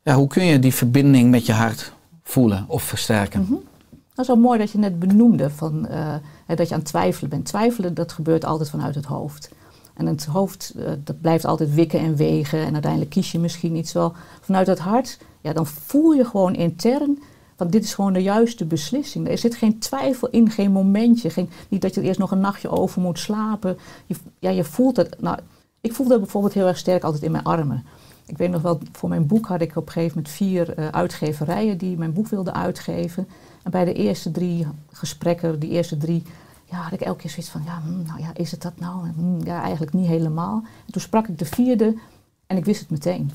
[0.02, 3.40] ja, hoe kun je die verbinding met je hart voelen of versterken?
[3.40, 3.52] Mhm.
[4.14, 6.14] Dat is wel mooi dat je net benoemde van, eh,
[6.46, 7.44] dat je aan twijfelen bent.
[7.44, 9.50] Twijfelen, dat gebeurt altijd vanuit het hoofd.
[9.94, 12.58] En het hoofd, eh, dat blijft altijd wikken en wegen.
[12.58, 15.18] En uiteindelijk kies je misschien iets wel vanuit het hart.
[15.40, 17.18] Ja, dan voel je gewoon intern
[17.56, 19.28] van dit is gewoon de juiste beslissing.
[19.28, 21.30] Er zit geen twijfel in, geen momentje.
[21.30, 23.78] Geen, niet dat je er eerst nog een nachtje over moet slapen.
[24.06, 25.20] Je, ja, je voelt het.
[25.20, 25.38] Nou,
[25.80, 27.84] ik voel dat bijvoorbeeld heel erg sterk altijd in mijn armen.
[28.26, 30.88] Ik weet nog wel, voor mijn boek had ik op een gegeven moment vier eh,
[30.88, 33.28] uitgeverijen die mijn boek wilden uitgeven.
[33.62, 36.22] En bij de eerste drie gesprekken, die eerste drie,
[36.64, 39.06] ja, had ik elke keer zoiets van, ja, hm, nou ja, is het dat nou?
[39.06, 40.62] En, hm, ja, eigenlijk niet helemaal.
[40.86, 41.96] En toen sprak ik de vierde
[42.46, 43.30] en ik wist het meteen.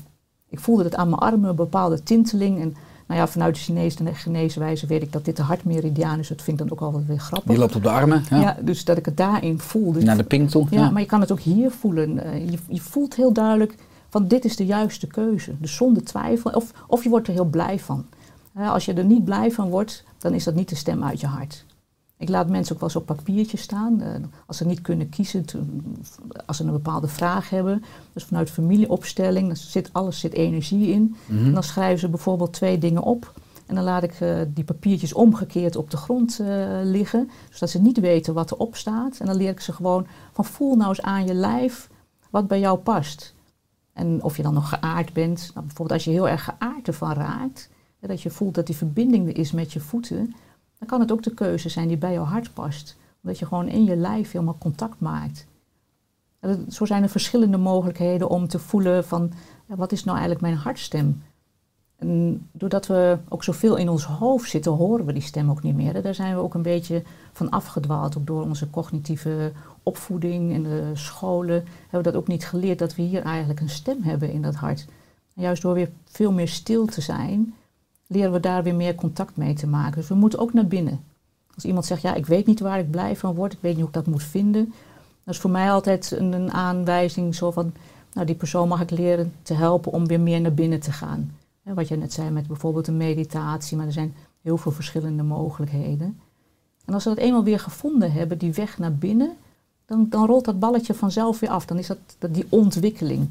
[0.48, 2.60] Ik voelde het aan mijn armen, een bepaalde tinteling.
[2.60, 2.74] En
[3.06, 6.28] nou ja, vanuit de Chinese geneeswijze weet ik dat dit de hartmeridiaan is.
[6.28, 7.50] Dat vind ik dan ook altijd weer grappig.
[7.50, 8.56] Die loopt op de armen, ja, ja.
[8.60, 10.02] dus dat ik het daarin voelde.
[10.02, 10.66] naar de pink toe.
[10.70, 12.24] Ja, maar je kan het ook hier voelen.
[12.24, 13.74] Eh, je, je voelt heel duidelijk
[14.08, 15.52] van dit is de juiste keuze.
[15.58, 16.50] Dus zonder twijfel.
[16.50, 18.06] Of, of je wordt er heel blij van.
[18.58, 21.20] Eh, als je er niet blij van wordt, dan is dat niet de stem uit
[21.20, 21.64] je hart.
[22.16, 24.00] Ik laat mensen ook wel eens op papiertje staan.
[24.00, 24.14] eh,
[24.46, 25.96] als ze niet kunnen kiezen, toen-
[26.46, 27.82] als ze een bepaalde vraag hebben.
[28.12, 31.14] Dus vanuit familieopstelling, dan zit, alles zit energie in.
[31.26, 31.44] Mhm.
[31.46, 33.32] En dan schrijven ze bijvoorbeeld twee dingen op.
[33.66, 36.46] En dan laat ik eh, die papiertjes omgekeerd op de grond eh,
[36.82, 37.30] liggen.
[37.50, 39.18] Zodat ze niet weten wat erop staat.
[39.18, 41.88] En dan leer ik ze gewoon van voel nou eens aan je lijf
[42.30, 43.34] wat bij jou past.
[43.92, 45.38] En of je dan nog geaard bent.
[45.54, 47.68] Nou, bijvoorbeeld als je heel erg geaard ervan raakt.
[48.00, 50.34] Dat je voelt dat die verbinding er is met je voeten.
[50.78, 52.96] Dan kan het ook de keuze zijn die bij jouw hart past.
[53.22, 55.46] Omdat je gewoon in je lijf helemaal contact maakt.
[56.68, 59.32] Zo zijn er verschillende mogelijkheden om te voelen van
[59.66, 61.22] wat is nou eigenlijk mijn hartstem?
[61.96, 65.74] En doordat we ook zoveel in ons hoofd zitten, horen we die stem ook niet
[65.74, 66.02] meer.
[66.02, 68.18] Daar zijn we ook een beetje van afgedwaald.
[68.18, 72.94] Ook door onze cognitieve opvoeding en de scholen hebben we dat ook niet geleerd dat
[72.94, 74.86] we hier eigenlijk een stem hebben in dat hart.
[75.34, 77.54] Juist door weer veel meer stil te zijn,
[78.08, 79.94] leren we daar weer meer contact mee te maken.
[79.94, 81.00] Dus we moeten ook naar binnen.
[81.54, 83.80] Als iemand zegt, ja, ik weet niet waar ik blij van word, ik weet niet
[83.80, 84.72] hoe ik dat moet vinden.
[85.24, 87.72] Dat is voor mij altijd een, een aanwijzing zo van,
[88.12, 91.36] nou, die persoon mag ik leren te helpen om weer meer naar binnen te gaan.
[91.62, 96.20] Wat je net zei met bijvoorbeeld een meditatie, maar er zijn heel veel verschillende mogelijkheden.
[96.84, 99.36] En als we dat eenmaal weer gevonden hebben, die weg naar binnen,
[99.86, 101.66] dan, dan rolt dat balletje vanzelf weer af.
[101.66, 103.30] Dan is dat, dat die ontwikkeling.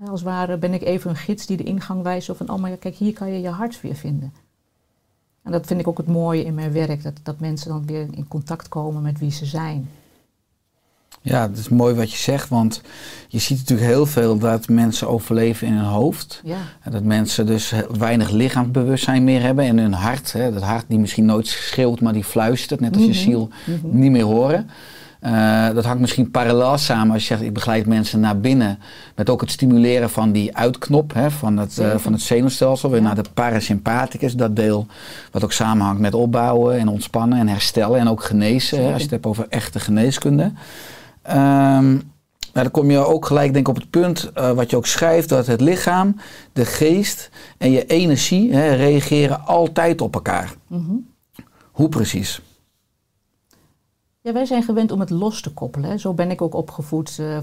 [0.00, 2.26] Als het ware ben ik even een gids die de ingang wijst.
[2.26, 4.32] Zo van, oh maar ja, kijk, hier kan je je hart weer vinden.
[5.42, 7.02] En dat vind ik ook het mooie in mijn werk.
[7.02, 9.90] Dat, dat mensen dan weer in contact komen met wie ze zijn.
[11.22, 12.82] Ja, dat is mooi wat je zegt, want
[13.28, 16.40] je ziet natuurlijk heel veel dat mensen overleven in hun hoofd.
[16.44, 20.84] Ja, En dat mensen dus weinig lichaamsbewustzijn meer hebben en hun hart, hè, dat hart
[20.88, 23.18] die misschien nooit schreeuwt, maar die fluistert, net als je Mhm.
[23.18, 23.98] ziel, Mhm.
[23.98, 24.70] niet meer horen.
[25.26, 28.78] Eh, dat hangt misschien parallel samen als je zegt, ik begeleid mensen naar binnen.
[29.14, 33.02] Met ook het stimuleren van die uitknop hè, van, het, eh, van het zenuwstelsel, weer
[33.02, 34.34] naar de parasympathicus.
[34.34, 34.86] Dat deel
[35.30, 38.78] wat ook samenhangt met opbouwen en ontspannen en herstellen en ook genezen.
[38.78, 40.52] Hè, als je het hebt over echte geneeskunde.
[41.22, 42.02] Ehm, nou,
[42.52, 45.28] dan kom je ook gelijk denk ik op het punt eh, wat je ook schrijft,
[45.28, 46.16] dat het lichaam,
[46.52, 50.52] de geest en je energie hè, reageren altijd op elkaar.
[50.66, 50.94] Mhm.
[51.72, 52.40] Hoe precies?
[54.26, 55.98] Ja, wij zijn gewend om het los te koppelen.
[56.00, 57.38] Zo ben ik ook opgevoed eh,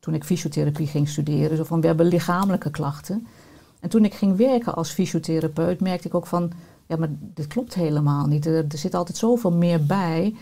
[0.00, 1.56] toen ik fysiotherapie ging studeren.
[1.56, 3.26] Zo van, we hebben lichamelijke klachten.
[3.80, 6.52] En toen ik ging werken als fysiotherapeut, merkte ik ook van...
[6.86, 8.46] Ja, maar dit klopt helemaal niet.
[8.46, 10.34] Er, er zit altijd zoveel meer bij.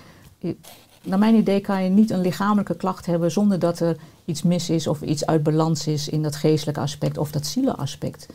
[1.03, 3.31] Naar mijn idee kan je niet een lichamelijke klacht hebben...
[3.31, 7.19] zonder dat er iets mis is of iets uit balans is in dat geestelijke aspect
[7.19, 8.29] of dat zielenaspect.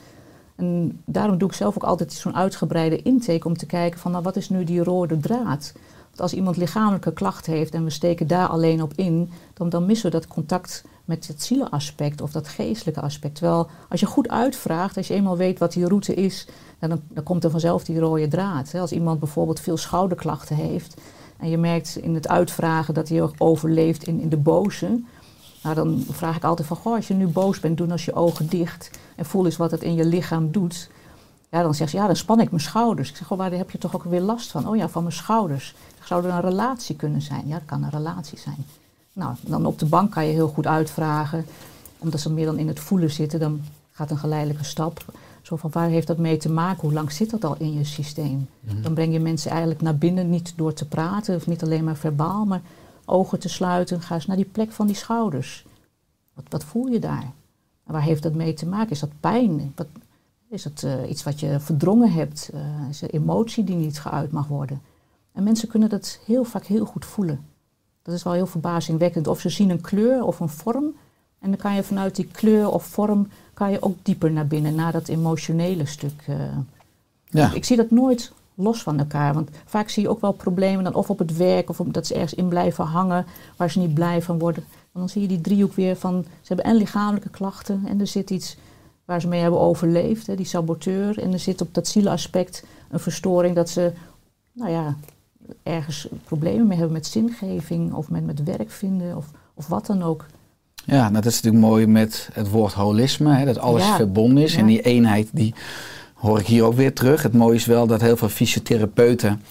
[0.55, 4.11] En daarom doe ik zelf ook altijd zo'n uitgebreide intake om te kijken van...
[4.11, 5.73] nou, wat is nu die rode draad?
[6.21, 10.11] Als iemand lichamelijke klachten heeft en we steken daar alleen op in, dan, dan missen
[10.11, 13.35] we dat contact met het zielenaspect of dat geestelijke aspect.
[13.35, 16.47] Terwijl als je goed uitvraagt, als je eenmaal weet wat die route is,
[16.79, 18.73] dan, dan komt er vanzelf die rode draad.
[18.75, 21.01] Als iemand bijvoorbeeld veel schouderklachten heeft
[21.37, 24.99] en je merkt in het uitvragen dat hij overleeft in, in de boze,
[25.63, 28.13] Nou, dan vraag ik altijd van, goh, als je nu boos bent, doe als je
[28.13, 30.89] ogen dicht en voel eens wat het in je lichaam doet.
[31.51, 33.09] Ja, dan zegt ze, ja, dan span ik mijn schouders.
[33.09, 34.67] Ik zeg, goh, waar heb je toch ook weer last van?
[34.67, 35.75] Oh ja, van mijn schouders.
[36.07, 37.47] Zou er een relatie kunnen zijn?
[37.47, 38.65] Ja, dat kan een relatie zijn.
[39.13, 41.45] Nou, dan op de bank kan je heel goed uitvragen.
[41.97, 45.05] Omdat ze meer dan in het voelen zitten, dan gaat een geleidelijke stap.
[45.41, 46.81] Zo van, waar heeft dat mee te maken?
[46.81, 48.47] Hoe lang zit dat al in je systeem?
[48.59, 48.81] Mhm.
[48.81, 51.95] Dan breng je mensen eigenlijk naar binnen, niet door te praten, of niet alleen maar
[51.95, 52.61] verbaal, maar
[53.05, 54.01] ogen te sluiten.
[54.01, 55.65] Ga eens naar die plek van die schouders.
[56.33, 57.31] Wat, wat voel je daar?
[57.85, 58.91] En waar heeft dat mee te maken?
[58.91, 59.73] Is dat pijn?
[59.75, 59.87] Wat,
[60.49, 62.49] is het eh, iets wat je verdrongen hebt?
[62.53, 64.81] Uh, is er emotie die niet geuit mag worden?
[65.37, 67.45] En mensen kunnen dat heel vaak heel goed voelen.
[68.01, 69.27] Dat is wel heel verbazingwekkend.
[69.27, 70.95] Of ze zien een kleur of een vorm.
[71.39, 74.75] En dan kan je vanuit die kleur of vorm kan je ook dieper naar binnen,
[74.75, 76.25] naar dat emotionele stuk.
[76.29, 76.35] Uh.
[77.25, 77.53] Ja.
[77.53, 79.33] Ik zie dat nooit los van elkaar.
[79.33, 82.13] Want vaak zie je ook wel problemen dan of op het werk of dat ze
[82.13, 84.63] ergens in blijven hangen waar ze niet blij van worden.
[84.69, 88.07] En dan zie je die driehoek weer van ze hebben en lichamelijke klachten en er
[88.07, 88.57] zit iets
[89.05, 91.19] waar ze mee hebben overleefd, hè, die saboteur.
[91.19, 93.91] En er zit op dat zielaspect een verstoring dat ze,
[94.53, 94.95] nou ja,
[95.63, 100.03] ergens problemen mee hebben met zingeving of met, met werk vinden of, of wat dan
[100.03, 100.25] ook.
[100.85, 104.43] Ja, nou, dat is natuurlijk mooi met het woord holisme, hè, dat alles Ja, verbonden
[104.43, 104.53] is.
[104.53, 104.59] ja.
[104.59, 105.53] En die eenheid, die
[106.13, 107.23] hoor ik hier ook weer terug.
[107.23, 109.41] Het mooie is wel dat heel veel fysiotherapeuten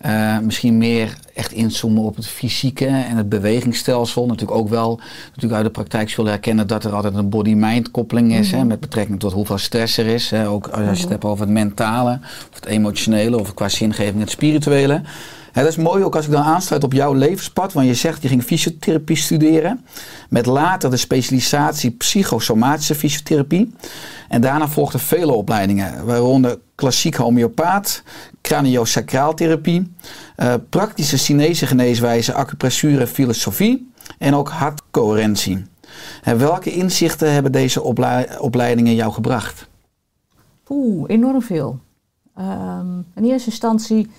[0.00, 4.26] eh, misschien meer echt inzoomen op het fysieke en het bewegingsstelsel.
[4.26, 8.34] Natuurlijk ook wel natuurlijk uit de praktijk zullen herkennen dat er altijd een body-mind koppeling
[8.34, 8.50] is.
[8.50, 10.30] hè, met betrekking tot hoeveel stress er is.
[10.30, 14.20] Hè, ook als je het hebt over het mentale, of het emotionele, of qua zingeving
[14.20, 15.02] het spirituele.
[15.62, 17.72] Dat is mooi ook als ik dan aansluit op jouw levenspad.
[17.72, 19.84] Want je zegt je ging fysiotherapie studeren.
[20.28, 23.72] Met later de specialisatie psychosomatische fysiotherapie.
[24.28, 26.04] En daarna volgden vele opleidingen.
[26.06, 28.02] Waaronder klassiek homeopaat,
[28.40, 29.92] craniosacraaltherapie.
[30.36, 33.90] eh, praktische Chinese geneeswijze, acupressuur en filosofie.
[34.18, 35.64] En ook hartcoherentie.
[36.22, 39.68] En welke inzichten hebben deze oplei- opleidingen jou gebracht?
[40.68, 41.78] Oeh, enorm veel.
[42.36, 44.10] Ehm, in eerste instantie,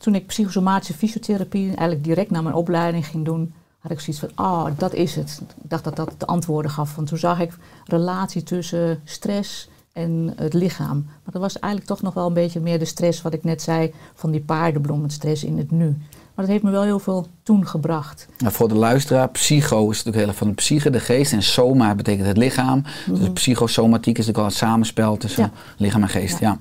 [0.00, 4.46] toen ik psychosomatische fysiotherapie eigenlijk direct na mijn opleiding ging doen, had ik zoiets van,
[4.46, 5.40] oh, dat is het.
[5.62, 6.94] Ik dacht dat dat de antwoorden gaf.
[6.96, 7.52] Want toen zag ik
[7.84, 11.02] relatie tussen stress en het lichaam.
[11.06, 13.62] Maar dat was eigenlijk toch nog wel een beetje meer de stress, wat ik net
[13.62, 15.86] zei, van die paardenbloem, het stress in het nu.
[16.34, 18.28] Maar dat heeft me wel heel veel toen gebracht.
[18.38, 21.32] Nou, voor de luisteraar, psycho is natuurlijk heel erg van de psyche, de geest.
[21.32, 22.82] En soma betekent het lichaam.
[23.06, 25.50] Dus psychosomatiek is natuurlijk al het samenspel tussen Ja.
[25.76, 26.38] lichaam en geest.
[26.38, 26.58] Ja.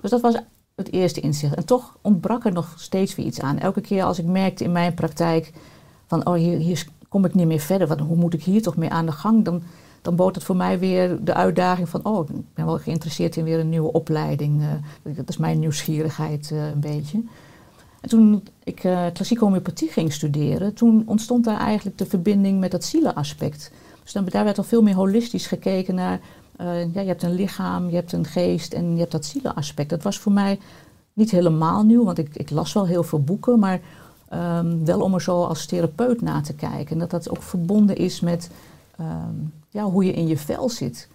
[0.00, 0.34] Dus dat was
[0.78, 1.54] het eerste inzicht.
[1.54, 3.58] En toch ontbrak er nog steeds weer iets aan.
[3.58, 5.52] Elke keer als ik merkte in mijn praktijk
[6.06, 8.00] van oh, hier, hier kom ik niet meer verder.
[8.00, 9.44] Hoe moet ik hier toch mee aan de gang?
[9.44, 9.62] Dan,
[10.02, 13.44] dan bood het voor mij weer de uitdaging van oh, ik ben wel geïnteresseerd in
[13.44, 14.62] weer een nieuwe opleiding.
[14.62, 17.22] Eh, dat is mijn nieuwsgierigheid eh, een beetje.
[18.00, 22.70] En toen ik eh, klassieke homeopathie ging studeren, toen ontstond daar eigenlijk de verbinding met
[22.70, 23.70] dat zielenaspect.
[24.02, 26.20] Dus dan, daar werd al veel meer holistisch gekeken naar,
[26.58, 29.90] eh, ja, je hebt een lichaam, je hebt een geest en je hebt dat zielenaspect.
[29.90, 30.58] Dat was voor mij
[31.12, 33.80] niet helemaal nieuw, want ik, ik las wel heel veel boeken, maar
[34.28, 36.92] ehm, wel om er zo als therapeut naar te kijken.
[36.92, 38.50] En dat dat ook verbonden is met
[38.96, 39.34] ehm,
[39.70, 41.08] ja, hoe je in je vel zit.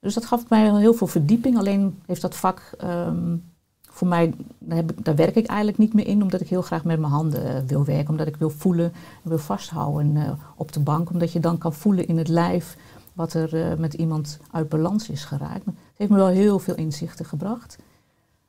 [0.00, 1.58] Dus dat gaf mij heel veel verdieping.
[1.58, 3.36] Alleen heeft dat vak ehm,
[3.80, 6.84] voor mij, daar, heb daar werk ik eigenlijk niet meer in, omdat ik heel graag
[6.84, 8.10] met mijn handen eh, wil werken.
[8.10, 8.92] Omdat ik wil voelen
[9.22, 11.10] en wil vasthouden eh, op de bank.
[11.10, 12.76] Omdat je dan kan voelen in het lijf
[13.16, 15.64] wat er eh, met iemand uit balans is geraakt.
[15.64, 17.78] Het heeft me wel heel veel inzichten gebracht.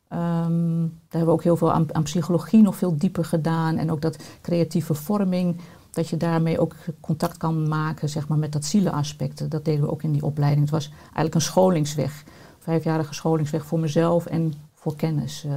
[0.08, 3.78] Ehm, daar hebben we ook heel veel aan, aan psychologie nog veel dieper gedaan.
[3.78, 5.56] En ook dat creatieve vorming,
[5.92, 9.52] dat je daarmee ook contact kan maken zeg maar, met dat zielenaspect.
[9.52, 10.62] Dat deden we ook in die opleiding.
[10.62, 12.24] Het was eigenlijk een scholingsweg.
[12.60, 15.44] Vijfjarige scholingsweg voor mezelf en voor kennis.
[15.46, 15.52] eh.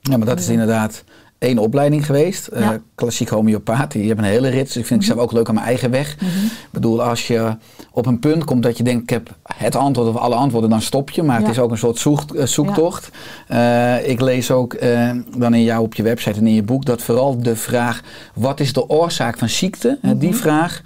[0.00, 1.04] Ja, maar dat is inderdaad
[1.38, 2.46] één opleiding geweest.
[2.46, 3.92] eh, klassiek homeopaat.
[3.92, 4.66] Je hebt een hele rit.
[4.66, 6.12] Dus ik vind ik zelf ook leuk aan mijn eigen weg.
[6.12, 7.56] Ik bedoel, als je
[7.92, 10.82] op een punt komt dat je denkt, ik heb het antwoord of alle antwoorden, dan
[10.82, 11.22] stop je.
[11.22, 13.10] Maar het is ook een soort zoek, eh, zoektocht.
[13.46, 16.84] Eh, ik lees ook eh, dan in jou op je website en in je boek
[16.84, 18.02] dat vooral de vraag,
[18.34, 19.98] wat is de oorzaak van ziekte?
[20.16, 20.80] Die vraag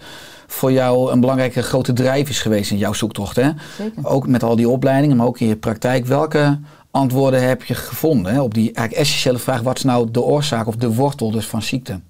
[0.47, 3.37] voor jou een belangrijke grote drijf is geweest in jouw zoektocht.
[3.37, 3.51] Hè?
[3.77, 4.07] Zeker.
[4.07, 6.07] Ook met al die opleidingen, maar ook in je praktijk.
[6.07, 6.59] Welke
[6.93, 10.67] antwoorden heb je gevonden hè, op die eigenlijk essentiële vraag: wat is nou de oorzaak
[10.67, 12.01] of de wortel dus van ziekte?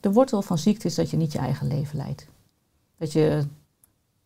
[0.00, 2.26] De wortel van ziekte is dat je niet je eigen leven leidt.
[2.98, 3.42] Dat je,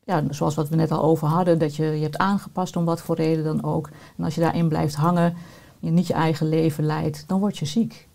[0.04, 3.00] ja, zoals wat we net al over hadden, dat je je hebt aangepast om wat
[3.00, 3.90] voor reden dan ook.
[4.16, 5.34] En als je daarin blijft hangen,
[5.78, 8.08] je niet je eigen leven leidt, dan word je ziek.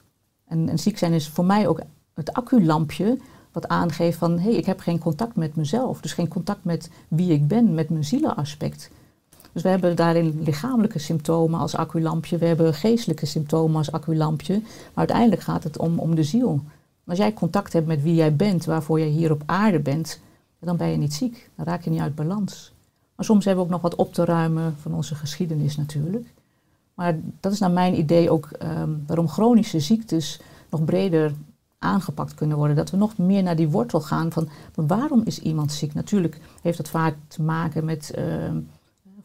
[0.48, 1.82] En, en ziek zijn is voor mij ook
[2.14, 3.18] het acculampje
[3.52, 6.02] wat aangeeft van hé, hey, ik heb geen contact met mezelf.
[6.02, 8.92] Dus geen contact met wie ik ben, met mijn zielenaspect.
[9.56, 14.54] Dus we hebben daarin lichamelijke symptomen als acculampje, we hebben geestelijke symptomen als acculampje.
[14.64, 16.62] Maar uiteindelijk gaat het om, om de ziel.
[17.06, 20.20] Als jij contact hebt met wie jij bent, waarvoor jij hier op aarde bent,
[20.60, 21.50] dan ben je niet ziek.
[21.56, 22.74] Dan raak je niet uit balans.
[23.16, 26.34] Maar soms hebben we ook nog wat op te ruimen van onze geschiedenis natuurlijk.
[26.94, 30.40] Maar dat is naar mijn idee ook ehm, waarom chronische ziektes
[30.70, 31.34] nog breder
[31.80, 32.76] aangepakt kunnen worden.
[32.76, 35.94] Dat we nog meer naar die wortel gaan van waarom is iemand ziek?
[35.94, 38.58] Natuurlijk heeft dat vaak te maken met ehm,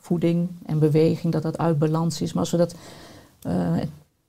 [0.01, 2.33] voeding en beweging, dat dat uit balans is.
[2.33, 2.75] Maar als we dat
[3.47, 3.77] uh,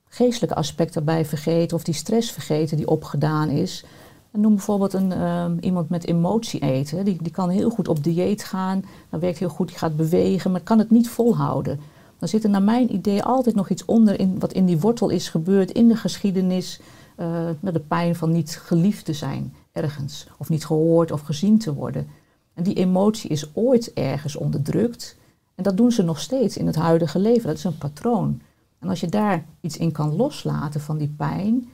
[0.07, 3.86] geestelijke aspect daarbij vergeten of die stress vergeten die opgedaan is.
[4.31, 7.05] Noem bijvoorbeeld een, ehm, iemand met emotie eten.
[7.05, 10.51] Die, die kan heel goed op dieet gaan, dat werkt heel goed, die gaat bewegen,
[10.51, 11.79] maar kan het niet volhouden.
[12.19, 15.10] Dan zit er naar mijn idee altijd nog iets onder in, wat in die wortel
[15.10, 16.79] is gebeurd in de geschiedenis.
[17.17, 21.73] Uh, de pijn van niet geliefd te zijn ergens, of niet gehoord of gezien te
[21.73, 22.07] worden.
[22.53, 25.15] En die emotie is ooit ergens onderdrukt.
[25.62, 27.47] En dat doen ze nog steeds in het huidige leven.
[27.47, 28.41] Dat is een patroon.
[28.80, 31.69] En als je daar iets in kan loslaten van die pijn,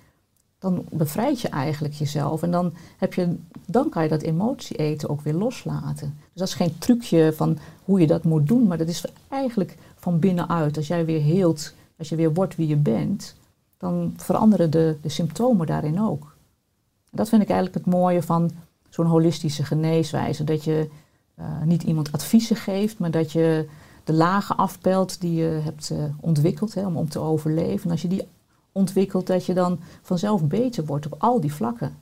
[0.60, 2.44] dan bevrijd je eigenlijk jezelf.
[2.44, 6.18] En dan, heb je, dan kan je dat emotie eten ook weer loslaten.
[6.20, 9.78] Dus dat is geen trucje van hoe je dat moet doen, maar dat is eigenlijk
[9.96, 10.78] van binnenuit.
[10.78, 13.36] Als jij weer heelt, als je weer wordt wie je bent,
[13.78, 16.36] dan veranderen de, de symptomen daarin ook.
[17.12, 18.52] Dat vind ik eigenlijk het mooie van
[18.90, 20.44] zo'n holistische geneeswijze.
[20.44, 20.90] Dat je
[21.40, 23.70] uh, niet iemand adviezen geeft, maar dat je
[24.04, 27.86] de lagen afpelt die je hebt uh, ontwikkeld hè, om, om te overleven.
[27.86, 28.28] En als je die
[28.72, 31.96] ontwikkelt, dat je dan vanzelf beter wordt op al die vlakken.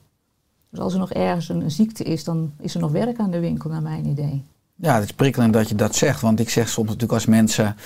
[0.70, 3.40] Dus als er nog ergens een ziekte is, dan is er nog werk aan de
[3.40, 4.44] winkel, naar mijn idee.
[4.78, 6.20] Ja, het is prikkelend dat je dat zegt.
[6.20, 7.76] Want ik zeg soms natuurlijk als mensen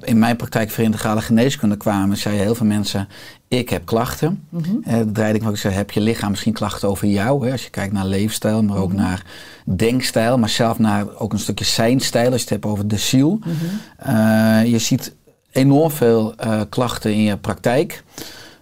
[0.00, 3.08] in mijn praktijk voor integrale geneeskunde kwamen, zeiden heel veel mensen,
[3.48, 4.46] ik heb klachten.
[4.48, 4.82] Mm -hmm.
[4.84, 7.46] eh, draaide ik maar, ik zei, heb je lichaam misschien klachten over jou?
[7.46, 7.52] Hè?
[7.52, 9.06] Als je kijkt naar leefstijl, maar ook mm -hmm.
[9.06, 9.24] naar
[9.64, 13.30] denkstijl, maar zelf naar ook een stukje zijnstijl, als je het hebt over de ziel.
[13.30, 14.14] Mm -hmm.
[14.14, 15.14] uh, je ziet
[15.50, 18.02] enorm veel uh, klachten in je praktijk.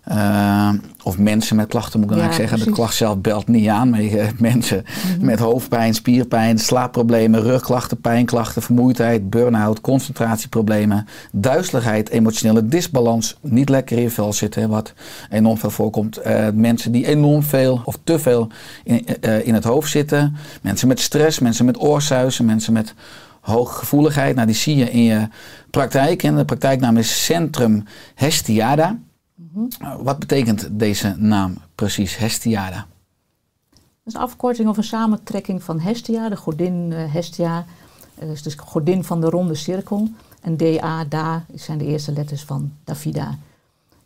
[0.08, 0.68] Uh,
[1.02, 2.46] of mensen met klachten moet ik ja, zeggen.
[2.46, 2.64] Precies.
[2.64, 3.90] De klacht zelf belt niet aan.
[3.90, 5.24] Maar je, mensen mm -hmm.
[5.24, 14.02] met hoofdpijn, spierpijn, slaapproblemen, rugklachten, pijnklachten, vermoeidheid, burn-out, concentratieproblemen, duizeligheid, emotionele disbalans, niet lekker in
[14.02, 14.92] je vel zitten, wat
[15.30, 16.26] enorm veel voorkomt.
[16.26, 18.48] Uh, mensen die enorm veel of te veel
[18.84, 20.36] in, uh, in het hoofd zitten.
[20.62, 22.94] Mensen met stress, mensen met oorsuizen, mensen met
[23.40, 24.34] hoge gevoeligheid.
[24.34, 25.28] Nou, die zie je in je
[25.70, 26.22] praktijk.
[26.22, 28.98] En de praktijknaam is Centrum Hestiada.
[29.54, 30.02] -hmm.
[30.04, 32.86] Wat betekent deze naam precies, Hestiada?
[33.70, 37.64] Dat is een afkorting of een samentrekking van Hestia, de godin uh, Hestia.
[38.22, 40.08] Uh, dus de godin van de ronde cirkel.
[40.40, 43.38] En DA, Da, zijn de eerste letters van Davida.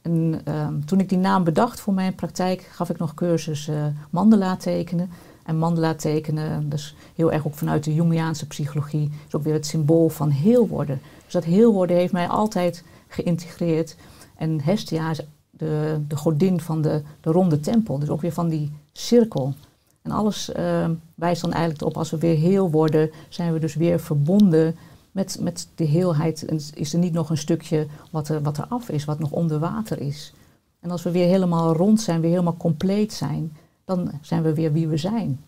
[0.03, 3.87] En uh, toen ik die naam bedacht voor mijn praktijk, gaf ik nog cursus uh,
[4.11, 5.11] mandala tekenen.
[5.43, 9.67] En mandala tekenen, dus heel erg ook vanuit de Jungiaanse psychologie, is ook weer het
[9.67, 11.01] symbool van heel worden.
[11.25, 13.97] Dus dat heel worden heeft mij altijd geïntegreerd.
[14.37, 15.21] En Hestia is
[15.59, 19.55] de, de godin van de, de ronde tempel, dus ook weer van die cirkel.
[20.03, 23.75] En alles uh, wijst dan eigenlijk op, als we weer heel worden, zijn we dus
[23.75, 24.77] weer verbonden
[25.13, 26.45] met, met de heelheid.
[26.45, 29.31] En is er niet nog een stukje wat er, wat er af is, wat nog
[29.31, 30.33] onder water is.
[30.81, 34.73] En als we weer helemaal rond zijn, weer helemaal compleet zijn, dan zijn we weer
[34.73, 35.41] wie we zijn.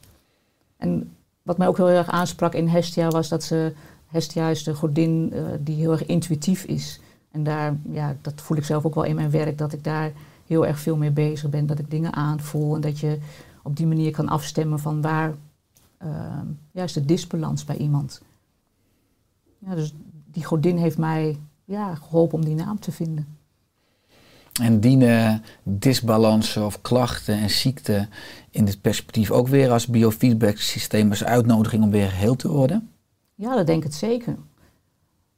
[0.76, 3.72] En wat mij ook heel erg aansprak in Hestia was dat ze,
[4.06, 7.00] Hestia is de godin uh, die heel erg intuïtief is.
[7.30, 10.12] En daar, ja, dat voel ik zelf ook wel in mijn werk, dat ik daar
[10.46, 11.66] heel erg veel mee bezig ben.
[11.66, 13.18] Dat ik dingen aanvoel en dat je
[13.62, 15.34] op die manier kan afstemmen van waar
[16.02, 16.40] uh,
[16.70, 18.22] juist de disbalans bij iemand.
[19.58, 19.94] Ja, dus
[20.26, 23.38] die godin heeft mij ja, geholpen om die naam te vinden.
[24.60, 28.08] En dienen disbalansen of klachten en ziekten
[28.50, 32.90] in dit perspectief ook weer als biofeedback systeem als uitnodiging om weer heel te worden?
[33.34, 34.36] Ja, dat denk ik zeker.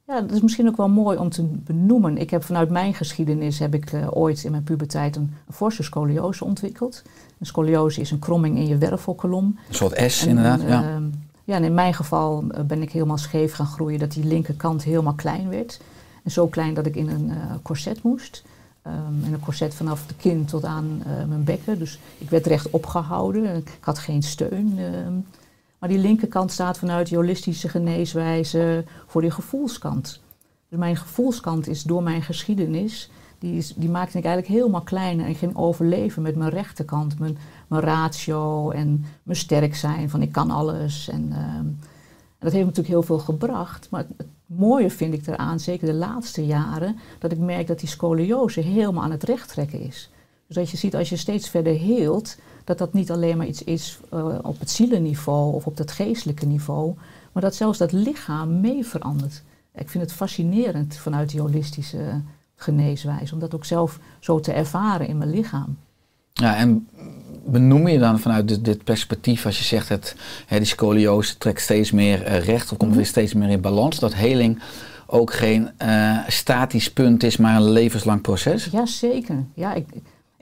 [0.07, 2.17] Ja, dat is misschien ook wel mooi om te benoemen.
[2.17, 5.83] Ik heb vanuit mijn geschiedenis heb ik uh, ooit in mijn puberteit een, een forse
[5.83, 7.03] scoliose ontwikkeld.
[7.39, 9.45] Een scoliose is een kromming in je wervelkolom.
[9.67, 11.01] Een soort S en, inderdaad, ja.
[11.43, 15.13] Ja, en in mijn geval ben ik helemaal scheef gaan groeien, dat die linkerkant helemaal
[15.13, 15.81] klein werd.
[16.23, 18.43] En zo klein dat ik in een uh, corset moest.
[18.87, 21.79] Um, en een corset vanaf de kin tot aan mijn bekken.
[21.79, 23.55] Dus ik werd recht opgehouden.
[23.55, 24.79] Ik had geen steun.
[24.79, 25.25] Um,
[25.83, 30.21] maar die linkerkant staat vanuit die holistische geneeswijze voor die gevoelskant.
[30.69, 35.21] Dus mijn gevoelskant is door mijn geschiedenis, die, is, die maakte ik eigenlijk helemaal klein.
[35.21, 37.37] En ging overleven met mijn rechterkant, mijn,
[37.67, 41.09] mijn ratio en mijn sterk zijn, van ik kan alles.
[41.09, 41.77] En, um,
[42.37, 43.87] en dat heeft natuurlijk heel veel gebracht.
[43.89, 47.89] Maar het, mooie vind ik eraan, zeker de laatste jaren, dat ik merk dat die
[47.89, 50.09] scoliose helemaal aan het recht trekken is.
[50.47, 53.63] Dus dat je ziet als je steeds verder heelt, dat dat niet alleen maar iets
[53.63, 56.93] is uh, op het zielenniveau of op het geestelijke niveau,
[57.31, 59.43] maar dat zelfs dat lichaam mee verandert.
[59.75, 62.21] Ik vind het fascinerend vanuit die holistische
[62.55, 65.77] geneeswijze, om dat ook zelf zo te ervaren in mijn lichaam.
[66.33, 66.87] Ja, en
[67.45, 71.61] benoem je dan vanuit dit, dit perspectief, als je zegt dat hè, die scoliose trekt
[71.61, 72.97] steeds meer eh, recht of komt Mhm.
[72.99, 74.61] weer steeds meer in balans, dat heling
[75.07, 78.65] ook geen eh, statisch punt is, maar een levenslang proces?
[78.65, 79.43] Jazeker.
[79.53, 79.85] Ja, ik,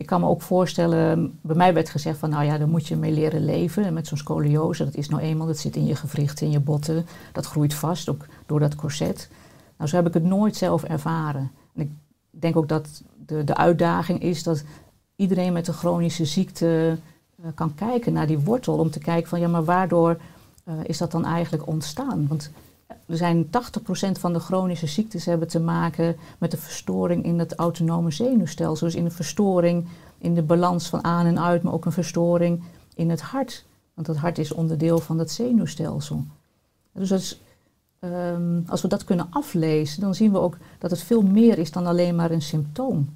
[0.01, 2.95] ik kan me ook voorstellen, bij mij werd gezegd van nou ja, daar moet je
[2.95, 3.83] mee leren leven.
[3.83, 6.59] En met zo'n scoliose, dat is nou eenmaal, dat zit in je gewrichten, in je
[6.59, 7.05] botten.
[7.33, 9.29] Dat groeit vast, ook door dat corset.
[9.77, 11.51] Nou, zo heb ik het nooit zelf ervaren.
[11.73, 11.91] En ik
[12.29, 14.63] denk ook dat de, de uitdaging is dat
[15.15, 16.97] iedereen met een chronische ziekte
[17.41, 18.77] eh, kan kijken naar die wortel.
[18.77, 20.17] Om te kijken van ja, maar waardoor
[20.63, 22.27] eh, is dat dan eigenlijk ontstaan?
[22.27, 22.51] Want
[23.05, 23.49] er zijn 80%
[24.19, 28.87] van de chronische ziektes hebben te maken met een verstoring in het autonome zenuwstelsel.
[28.87, 29.87] Dus in een verstoring
[30.17, 32.63] in de balans van aan en uit, maar ook een verstoring
[32.95, 33.65] in het hart.
[33.93, 36.25] Want het hart is onderdeel van dat zenuwstelsel.
[36.91, 37.41] Dus is,
[37.99, 41.71] ehm, als we dat kunnen aflezen, dan zien we ook dat het veel meer is
[41.71, 43.15] dan alleen maar een symptoom.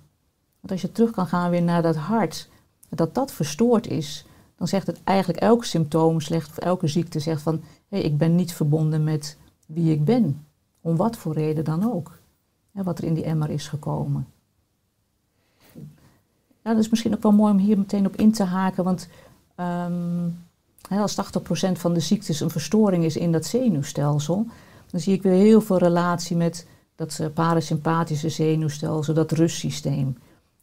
[0.60, 2.50] Want als je terug kan gaan weer naar dat hart,
[2.90, 4.26] dat dat verstoord is,
[4.58, 8.36] dan zegt het eigenlijk elk symptoom, slecht, of elke ziekte zegt van, hé, ik ben
[8.36, 10.46] niet verbonden met wie ik ben.
[10.82, 12.18] Om wat voor reden dan ook.
[12.72, 14.28] Hè, wat er in die emmer is gekomen.
[16.64, 18.84] Ja, dat is misschien ook wel mooi om hier meteen op in te haken.
[18.84, 19.08] Want
[19.56, 20.30] ehm,
[20.90, 24.48] als 80% van de ziektes een verstoring is in dat zenuwstelsel,
[24.92, 30.18] dan zie ik weer heel veel relatie met dat eh, parasympathische zenuwstelsel, dat rustsysteem.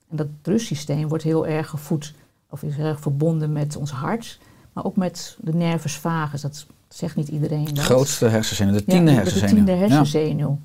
[0.08, 2.14] En dat rustsysteem wordt heel erg gevoed,
[2.50, 4.38] of is erg verbonden met ons hart,
[4.72, 6.40] maar ook met de nervus vagus.
[6.40, 7.64] Dat zegt niet iedereen.
[7.64, 9.48] De grootste hersenzenuw, de Ja, tiende de- hersenzenuw.
[9.48, 9.78] De tiende Ja.
[9.78, 10.58] hersenzenuw.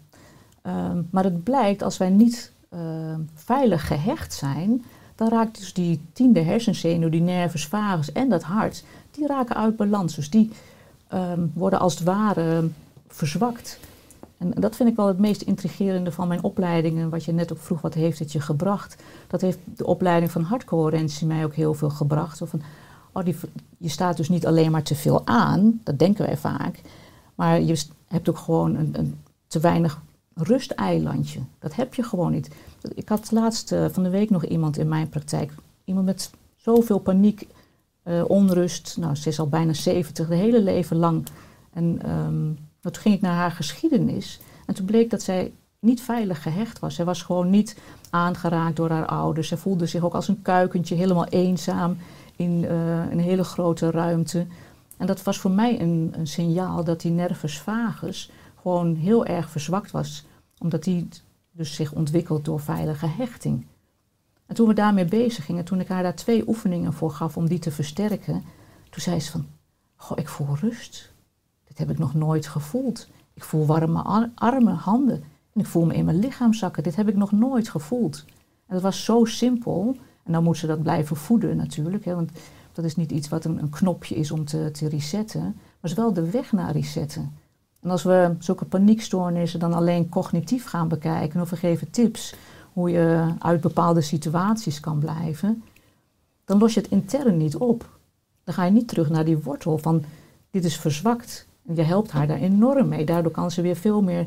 [0.62, 4.84] Ehm, maar het blijkt, als wij niet ehm, veilig gehecht zijn,
[5.16, 9.76] dan raakt dus die tiende hersenzenuw, die nervus vagus en dat hart, die raken uit
[9.76, 10.16] balans.
[10.16, 10.52] Dus die
[11.08, 12.68] ehm, worden als het ware
[13.08, 13.80] verzwakt.
[14.38, 17.00] En dat vind ik wel het meest intrigerende van mijn opleiding.
[17.00, 18.96] En wat je net ook vroeg, wat heeft het je gebracht?
[19.28, 22.38] Dat heeft de opleiding van hartcoherentie mij ook heel veel gebracht.
[22.38, 22.62] Zo van,
[23.12, 23.26] oh,
[23.78, 26.82] je staat dus niet alleen maar te veel aan, dat denken wij vaak.
[27.36, 30.02] Maar je hebt ook gewoon een, een te weinig
[30.34, 31.40] rusteilandje.
[31.60, 32.50] Dat heb je gewoon niet.
[32.94, 35.52] Ik had laatst eh, van de week nog iemand in mijn praktijk.
[35.86, 37.48] Iemand met zoveel paniek,
[38.04, 38.98] eh, onrust.
[39.00, 41.26] Nou, ze is al bijna 70, de hele leven lang.
[41.74, 44.40] En ehm, nou, toen ging ik naar haar geschiedenis.
[44.66, 46.96] En toen bleek dat zij niet veilig gehecht was.
[46.96, 47.78] Zij was gewoon niet
[48.10, 49.48] aangeraakt door haar ouders.
[49.48, 51.98] Zij voelde zich ook als een kuikentje, helemaal eenzaam
[52.38, 54.48] in eh, een hele grote ruimte.
[54.98, 58.32] En dat was voor mij een, een signaal dat die nervus vagus
[58.62, 60.26] gewoon heel erg verzwakt was.
[60.58, 61.08] Omdat die
[61.52, 63.66] dus zich ontwikkelt door veilige hechting.
[64.46, 67.48] En toen we daarmee bezig gingen, toen ik haar daar twee oefeningen voor gaf om
[67.48, 68.44] die te versterken,
[68.90, 69.48] toen zei ze van,
[69.96, 71.14] goh, ik voel rust.
[71.68, 73.08] Dit heb ik nog nooit gevoeld.
[73.34, 75.24] Ik voel warme ar- armen, handen.
[75.54, 76.84] En ik voel me in mijn lichaam zakken.
[76.84, 78.26] Dit heb ik nog nooit gevoeld.
[78.68, 79.98] En dat was zo simpel.
[80.28, 82.06] En dan moet ze dat blijven voeden natuurlijk.
[82.06, 82.32] Hè, want
[82.74, 85.42] dat is niet iets wat een, knopje is om te, te resetten.
[85.42, 87.34] Maar het is wel de weg naar resetten.
[87.82, 91.42] En als we zulke paniekstoornissen dan alleen cognitief gaan bekijken...
[91.42, 92.36] of we geven tips
[92.74, 95.64] hoe je uit bepaalde situaties kan blijven...
[96.46, 97.90] dan los je het intern niet op.
[98.44, 100.04] Dan ga je niet terug naar die wortel van
[100.52, 101.48] dit is verzwakt.
[101.66, 103.06] En je helpt haar daar enorm mee.
[103.06, 104.26] Daardoor kan ze weer veel meer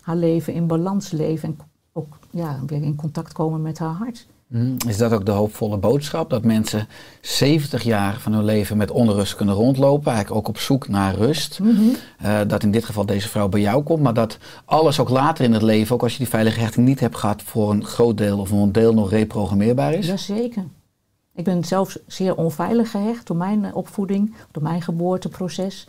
[0.00, 1.48] haar leven in balans leven...
[1.48, 1.58] en
[1.92, 4.26] ook ja, weer in contact komen met haar hart.
[4.48, 4.76] Mhm.
[4.88, 6.30] Is dat ook de hoopvolle boodschap?
[6.30, 6.88] Dat mensen
[7.20, 11.60] 70 jaar van hun leven met onrust kunnen rondlopen, eigenlijk ook op zoek naar rust.
[12.18, 15.44] Eh, dat in dit geval deze vrouw bij jou komt, maar dat alles ook later
[15.44, 18.18] in het leven, ook als je die veilige hechting niet hebt gehad, voor een groot
[18.18, 20.06] deel of een deel nog reprogrammeerbaar is?
[20.06, 20.64] Jazeker.
[21.34, 25.88] Ik ben zelf zeer onveilig gehecht door mijn eh, opvoeding, door mijn geboorteproces.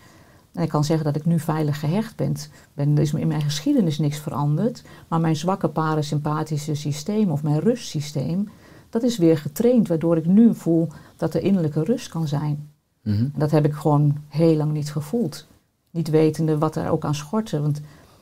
[0.57, 2.35] En ik kan zeggen dat ik nu veilig gehecht ben.
[2.73, 2.95] ben.
[2.95, 4.83] Er is in mijn geschiedenis niks veranderd.
[5.07, 8.49] Maar mijn zwakke parasympathische systeem of mijn rustsysteem,
[8.89, 9.87] dat is weer getraind.
[9.87, 10.87] Waardoor ik nu voel
[11.17, 12.69] dat er innerlijke rust kan zijn.
[13.01, 13.17] Mhm.
[13.17, 15.47] En dat heb ik gewoon heel lang niet gevoeld.
[15.91, 17.61] Niet wetende wat er ook aan schortte.
[17.61, 17.81] Want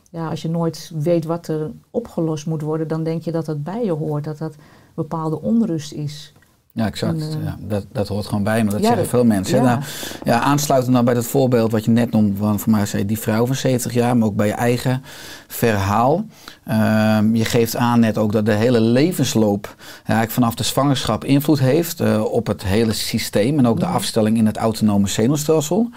[0.10, 3.64] ja, als je nooit weet wat er opgelost moet worden, dan denk je dat dat
[3.64, 4.24] bij je hoort.
[4.24, 4.56] Dat dat
[4.94, 6.34] bepaalde onrust is.
[6.76, 7.22] Ja, exact.
[7.22, 8.70] En, eh, ja, dat, dat hoort gewoon bij me.
[8.70, 9.58] Dat ja, zeggen veel mensen.
[9.58, 9.64] ja.
[9.64, 9.80] Nou,
[10.24, 13.20] ja, aansluitend dan bij dat voorbeeld wat je net noemde, van voor mij zei die
[13.20, 15.04] vrouw van 70 jaar, maar ook bij je eigen
[15.48, 16.26] verhaal.
[16.66, 21.24] Ehm, je geeft aan net ook dat de hele levensloop ja, eigenlijk vanaf de zwangerschap
[21.24, 25.90] invloed heeft eh, op het hele systeem en ook de afstelling in het autonome zenuwstelsel.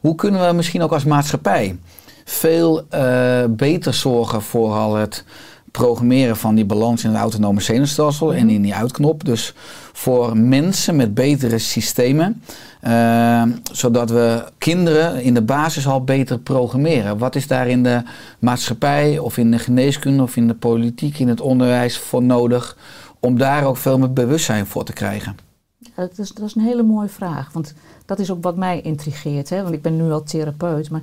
[0.00, 1.78] Hoe kunnen we misschien ook als maatschappij
[2.24, 5.24] veel eh, beter zorgen voor al het
[5.70, 9.24] programmeren van die balans in het autonome zenuwstelsel en in die uitknop.
[9.24, 9.54] Dus
[9.92, 12.42] voor mensen met betere systemen,
[12.80, 17.18] eh, zodat we kinderen in de basis al beter programmeren.
[17.18, 18.02] Wat is daar in de
[18.38, 22.76] maatschappij of in de geneeskunde of in de politiek, in het onderwijs voor nodig
[23.20, 25.36] om daar ook veel meer bewustzijn voor te krijgen?
[25.78, 27.52] Ja, dat is, dat is een hele mooie vraag.
[27.52, 27.74] Want
[28.06, 29.50] dat is ook wat mij intrigeert.
[29.50, 29.62] Hè?
[29.62, 31.02] Want ik ben nu al therapeut, maar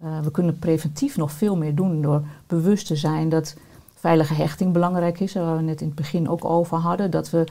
[0.00, 3.54] eh, we kunnen preventief nog veel meer doen door bewust te zijn dat
[3.94, 5.34] veilige hechting belangrijk is.
[5.34, 7.10] Waar we net in het begin ook over hadden.
[7.10, 7.44] Dat we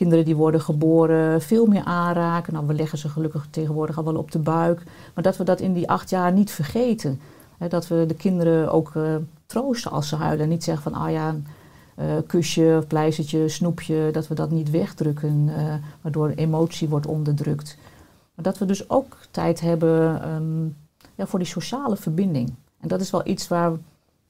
[0.00, 2.52] kinderen die worden geboren veel meer aanraken.
[2.52, 4.82] Nou, we leggen ze gelukkig tegenwoordig al wel op de buik.
[5.14, 7.20] Maar dat we dat in die acht jaar niet vergeten.
[7.68, 10.44] Dat we de kinderen ook uh, troosten als ze huilen.
[10.44, 11.34] En niet zeggen van, ah ja,
[11.98, 14.10] uh, kusje, pleistertje, snoepje.
[14.12, 17.76] Dat we dat niet wegdrukken, uh, waardoor emotie wordt onderdrukt.
[18.34, 20.76] Maar dat we dus ook tijd hebben um,
[21.14, 22.54] ja, voor die sociale verbinding.
[22.80, 23.72] En dat is wel iets waar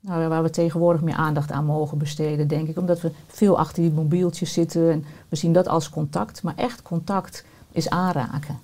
[0.00, 2.78] nou, waar we tegenwoordig meer aandacht aan mogen besteden, denk ik.
[2.78, 6.42] Omdat we veel achter die mobieltjes zitten en we zien dat als contact.
[6.42, 8.58] Maar echt contact is aanraken.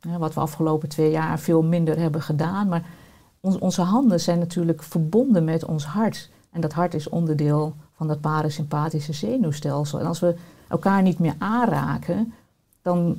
[0.00, 2.68] Ja, wat we afgelopen twee jaar veel minder hebben gedaan.
[2.68, 2.84] Maar
[3.40, 6.30] on onze handen zijn natuurlijk verbonden met ons hart.
[6.50, 9.98] En dat hart is onderdeel van dat parasympathische zenuwstelsel.
[9.98, 10.34] En als we
[10.68, 12.34] elkaar niet meer aanraken,
[12.82, 13.16] dan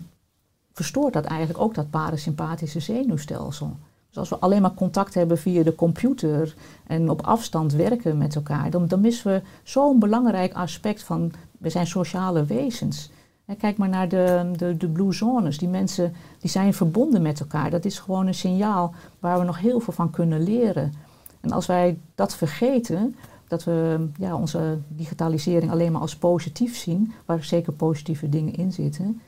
[0.73, 3.75] verstoort dat eigenlijk ook dat parasympathische zenuwstelsel.
[4.13, 6.55] Dus als we alleen maar contact hebben via de computer
[6.87, 11.69] en op afstand werken met elkaar, dan, dan missen we zo'n belangrijk aspect van we
[11.69, 13.11] zijn sociale wezens.
[13.57, 15.57] kijk maar naar de, de, de blue zones.
[15.57, 17.69] Die mensen die zijn verbonden met elkaar.
[17.69, 20.93] Dat is gewoon een signaal waar we nog heel veel van kunnen leren.
[21.41, 23.15] En als wij dat vergeten,
[23.47, 28.71] dat we ja, onze digitalisering alleen maar als positief zien, waar zeker positieve dingen in
[28.71, 29.21] zitten,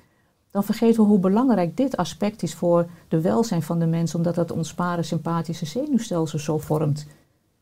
[0.55, 4.35] dan vergeten we hoe belangrijk dit aspect is voor de welzijn van de mens, omdat
[4.35, 7.07] dat ons parasympathische zenuwstelsel zo vormt.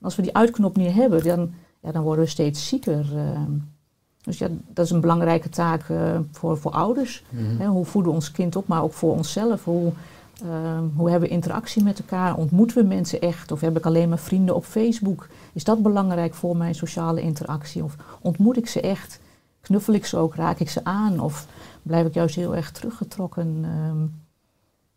[0.01, 3.05] Als we die uitknop niet hebben, dan, ja, dan worden we steeds zieker.
[3.15, 3.39] Uh.
[4.21, 7.23] Dus ja, dat is een belangrijke taak uh, voor, voor ouders.
[7.29, 7.67] Mm -hmm.
[7.67, 9.63] hoe voeden we ons kind op, maar ook voor onszelf.
[9.63, 9.91] Hoe,
[10.43, 10.49] uh,
[10.95, 12.35] hoe hebben we interactie met elkaar?
[12.35, 13.51] Ontmoeten we mensen echt?
[13.51, 15.27] Of heb ik alleen maar vrienden op Facebook?
[15.53, 17.83] Is dat belangrijk voor mijn sociale interactie?
[17.83, 19.19] Of ontmoet ik ze echt?
[19.61, 20.35] Knuffel ik ze ook?
[20.35, 21.19] Raak ik ze aan?
[21.19, 21.47] Of
[21.84, 23.63] blijf ik juist heel erg teruggetrokken.
[23.63, 24.21] Um,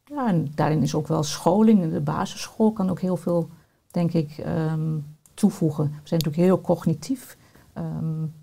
[0.04, 1.92] ja, en daarin is ook wel scholing.
[1.92, 3.50] De basisschool kan ook heel veel,
[3.90, 5.84] denk ik, um, toevoegen.
[5.84, 7.36] We zijn natuurlijk heel cognitief.
[7.74, 8.34] Um,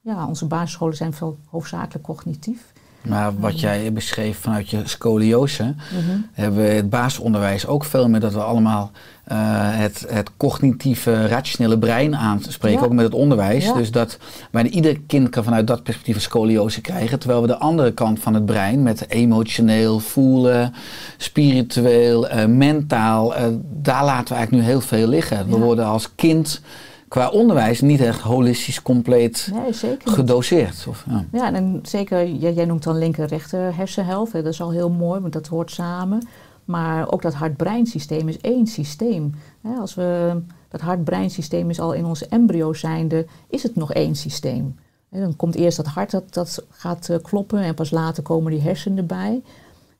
[0.00, 2.71] ja, onze basisscholen zijn veel hoofdzakelijk cognitief.
[3.02, 5.74] Maar wat jij beschreef vanuit je scoliose, mm
[6.06, 6.26] -hmm.
[6.32, 8.90] hebben we het basisonderwijs ook veel meer dat we allemaal
[9.32, 9.38] uh,
[9.78, 12.84] het, het cognitieve, rationele brein aanspreken, ja.
[12.84, 13.64] ook met het onderwijs.
[13.64, 13.72] Ja.
[13.72, 14.18] Dus dat
[14.50, 17.18] bijna ieder kind kan vanuit dat perspectief een scoliose krijgen.
[17.18, 20.74] Terwijl we de andere kant van het brein, met emotioneel, voelen,
[21.16, 25.48] spiritueel, uh, mentaal, uh, daar laten we eigenlijk nu heel veel liggen.
[25.48, 26.60] We worden als kind
[27.12, 30.86] qua onderwijs niet echt holistisch compleet nee, gedoseerd.
[30.88, 31.24] Of, ja.
[31.32, 34.32] ja, en zeker, jij, jij noemt dan linker-rechter hersenhelft.
[34.32, 36.26] Dat is al heel mooi, want dat hoort samen.
[36.64, 39.34] Maar ook dat hart-breinsysteem is één systeem.
[39.78, 44.78] Als we, dat hart-breinsysteem is al in onze embryo zijnde, is het nog één systeem.
[45.10, 48.60] Dan komt eerst dat hart dat, dat gaat eh, kloppen en pas later komen die
[48.60, 49.42] hersenen erbij.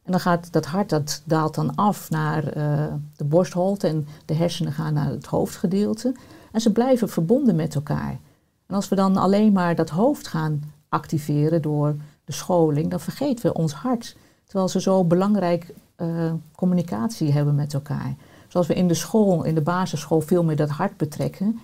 [0.02, 2.84] En dan gaat dat hart, dat daalt dan af naar uh,
[3.16, 6.14] de borstholte en de hersenen gaan naar het hoofdgedeelte.
[6.52, 8.18] En ze blijven verbonden met elkaar.
[8.66, 13.46] En als we dan alleen maar dat hoofd gaan activeren door de scholing, dan vergeten
[13.46, 14.16] we ons hart.
[14.44, 18.14] Terwijl ze zo belangrijk uh, communicatie hebben met elkaar.
[18.48, 21.60] Zoals we in de school, in de basisschool, veel meer dat hart betrekken.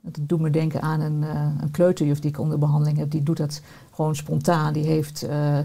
[0.00, 3.10] Dat doet me denken aan een, uh, een kleuterjuf die ik onder behandeling heb.
[3.10, 3.62] Die doet dat
[3.94, 4.72] gewoon spontaan.
[4.72, 5.58] Die heeft uh,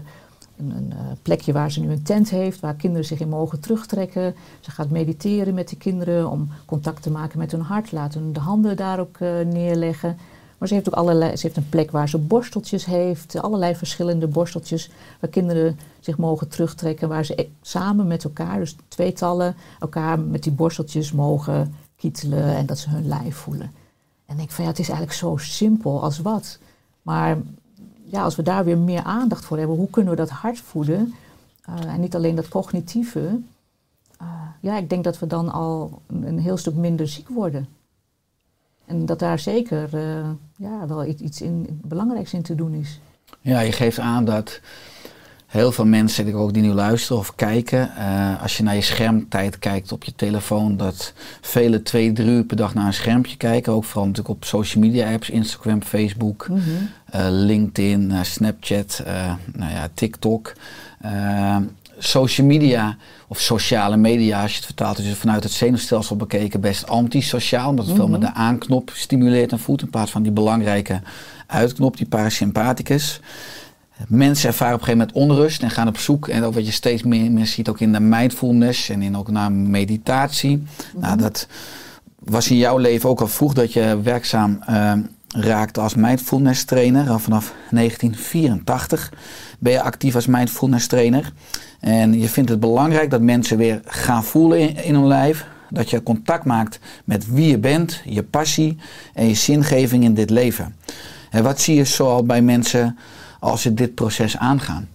[0.56, 0.92] een, een
[1.22, 4.34] plekje waar ze nu een tent heeft, waar kinderen zich in mogen terugtrekken.
[4.60, 7.92] Ze gaat mediteren met de kinderen om contact te maken met hun hart.
[7.92, 10.16] Laten hun de handen daarop neerleggen.
[10.58, 14.26] Maar ze heeft ook allerlei, ze heeft een plek waar ze borsteltjes heeft, allerlei verschillende
[14.26, 14.90] borsteltjes,
[15.20, 20.42] waar kinderen zich mogen terugtrekken, waar ze e- samen met elkaar, dus tweetallen, elkaar met
[20.42, 23.72] die borsteltjes mogen kietelen en dat ze hun lijf voelen.
[24.26, 26.58] En ik van ja, het is eigenlijk zo simpel als wat.
[27.02, 27.38] Maar
[28.14, 31.14] ja, als we daar weer meer aandacht voor hebben, hoe kunnen we dat hart voeden?
[31.68, 33.40] Uh, en niet alleen dat cognitieve.
[34.22, 34.28] Uh,
[34.60, 37.68] ja, ik denk dat we dan al een, heel stuk minder ziek worden.
[38.86, 43.00] En dat daar zeker uh, ja, wel iets in, belangrijks in te doen is.
[43.40, 44.60] Ja, je geeft aan dat
[45.54, 48.80] heel veel mensen die ook die nu luisteren of kijken, uh, als je naar je
[48.80, 53.36] schermtijd kijkt op je telefoon, dat vele twee, drie uur per dag naar een schermpje
[53.36, 53.72] kijken.
[53.72, 56.88] Ook vooral natuurlijk op social media apps, Instagram, Facebook, mm -hmm.
[57.14, 59.02] uh, LinkedIn, Snapchat,
[59.52, 60.52] nou ja, TikTok
[61.98, 62.96] social media
[63.28, 67.68] of sociale media, als je het vertaalt, is vanuit het zenuwstelsel bekeken best antisociaal.
[67.68, 71.00] Omdat het veel met de aanknop stimuleert en voedt in plaats van die belangrijke
[71.46, 73.20] uitknop, die parasympathicus.
[74.08, 76.28] Mensen ervaren op een gegeven moment onrust en gaan op zoek.
[76.28, 79.30] En ook wat je steeds meer, meer ziet, ook in de mindfulness en in ook
[79.30, 80.62] naar meditatie.
[80.96, 81.48] Nou, dat
[82.18, 84.92] was in jouw leven ook al vroeg dat je werkzaam uh,
[85.28, 87.10] raakte als mindfulness trainer.
[87.10, 89.12] Al vanaf 1984
[89.58, 91.32] ben je actief als mindfulness trainer.
[91.80, 95.46] En je vindt het belangrijk dat mensen weer gaan voelen in, in hun lijf.
[95.70, 98.78] Dat je contact maakt met wie je bent, je passie
[99.14, 100.76] en je zingeving in dit leven.
[101.30, 102.98] En wat zie je zoal bij mensen
[103.44, 104.88] als ze dit proces aangaan?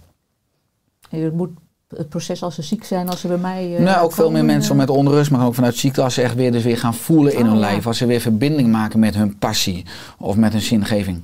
[1.10, 1.50] Je moet
[1.88, 3.76] het proces als ze ziek zijn, als ze bij mij.
[3.76, 6.22] eh, nou, ook veel meer mensen eh, met onrust, maar ook vanuit ziekte, als ze
[6.22, 7.60] echt weer, dus weer gaan voelen in Oh, hun ja.
[7.60, 7.86] lijf.
[7.86, 9.84] Als ze weer verbinding maken met hun passie
[10.18, 11.22] of met hun zingeving.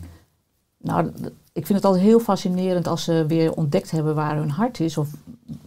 [0.79, 1.07] Nou,
[1.53, 4.99] ik vind het altijd heel fascinerend als ze weer ontdekt hebben waar hun hart is.
[4.99, 5.09] Of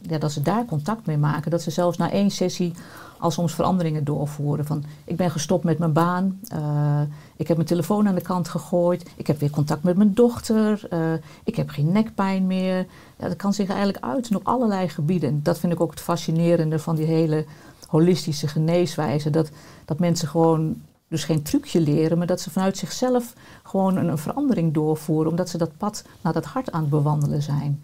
[0.02, 1.52] ja, dat ze daar contact mee maken.
[1.52, 2.74] Dat ze zelfs na één sessie
[3.20, 4.66] al soms veranderingen doorvoeren.
[4.66, 6.40] Van, ik ben gestopt met mijn baan.
[6.48, 7.02] eh,
[7.36, 9.10] ik heb mijn telefoon aan de kant gegooid.
[9.16, 10.88] Ik heb weer contact met mijn dochter.
[10.90, 11.14] eh,
[11.44, 12.78] ik heb geen nekpijn meer.
[13.18, 15.30] Ja, dat kan zich eigenlijk uiten op allerlei gebieden.
[15.30, 17.46] En dat vind ik ook het fascinerende van die hele
[17.88, 19.30] holistische geneeswijze.
[19.30, 19.50] Dat,
[19.86, 24.18] dat mensen gewoon dus geen trucje leren, maar dat ze vanuit zichzelf gewoon een, een
[24.18, 27.84] verandering doorvoeren, omdat ze dat pad naar dat hart aan het bewandelen zijn.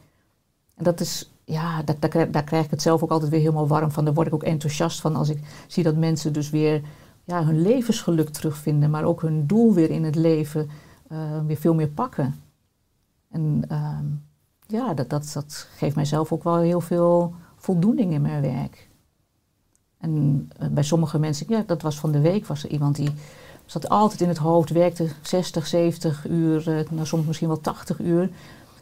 [0.75, 3.39] En dat is, ja, daar, daar, krijg- daar krijg ik het zelf ook altijd weer
[3.39, 4.05] helemaal warm van.
[4.05, 6.81] Daar word ik ook enthousiast van als ik zie dat mensen dus weer
[7.23, 10.69] ja, hun levensgeluk terugvinden, maar ook hun doel weer in het leven
[11.07, 12.35] eh, weer veel meer pakken.
[13.31, 14.05] En ehm,
[14.67, 18.89] ja, dat, dat, dat geeft mijzelf ook wel heel veel voldoening in mijn werk.
[19.97, 23.11] En eh, bij sommige mensen, ja, dat was van de week, was er iemand die
[23.65, 27.99] zat altijd in het hoofd, werkte 60, 70 uur, eh, nou, soms misschien wel 80
[27.99, 28.29] uur.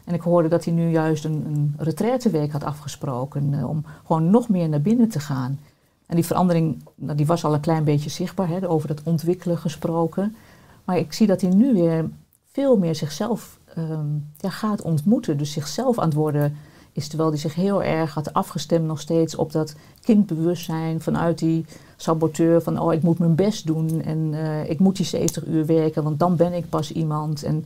[0.04, 4.30] En ik hoorde dat hij nu juist een, een retraiteweek had afgesproken eh, om gewoon
[4.30, 5.58] nog meer naar binnen te gaan.
[6.06, 9.58] En die verandering, nou, die was al een klein beetje zichtbaar, hè, over dat ontwikkelen
[9.58, 10.36] gesproken.
[10.84, 12.10] Maar ik zie dat hij nu weer
[12.52, 15.38] veel meer zichzelf ehm, ja, gaat ontmoeten.
[15.38, 16.56] Dus zichzelf aan het worden
[16.92, 21.64] is, terwijl hij zich heel erg had afgestemd nog steeds op dat kindbewustzijn vanuit die
[21.96, 25.66] saboteur van oh ik moet mijn best doen en eh, ik moet die 70 uur
[25.66, 27.42] werken, want dan ben ik pas iemand.
[27.42, 27.64] En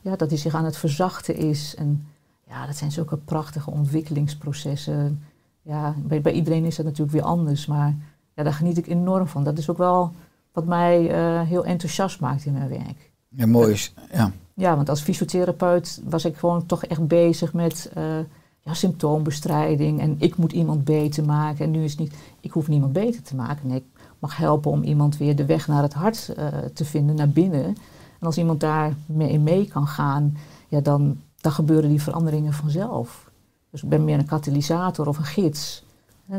[0.00, 1.74] ja, dat hij zich aan het verzachten is.
[1.74, 2.06] En
[2.48, 5.22] ja, dat zijn zulke prachtige ontwikkelingsprocessen.
[5.62, 7.94] Ja, bij, bij iedereen is dat natuurlijk weer anders, maar
[8.34, 9.44] ja, daar geniet ik enorm van.
[9.44, 10.12] Dat is ook wel
[10.52, 13.10] wat mij eh, heel enthousiast maakt in mijn werk.
[13.28, 13.94] Ja, mooi is.
[14.12, 14.32] Ja.
[14.54, 18.18] Ja, want als fysiotherapeut was ik gewoon toch echt bezig met eh,
[18.60, 20.00] ja, symptoombestrijding.
[20.00, 21.64] En ik moet iemand beter maken.
[21.64, 23.68] En nu is het niet, ik hoef niemand beter te maken.
[23.68, 23.84] Nee, ik
[24.18, 27.76] mag helpen om iemand weer de weg naar het hart eh, te vinden, naar binnen.
[28.20, 30.36] En als iemand daar mee mee kan gaan,
[30.68, 33.30] ja, dan, dan gebeuren die veranderingen vanzelf.
[33.70, 35.84] Dus ik ben meer een katalysator of een gids.
[36.26, 36.38] hè,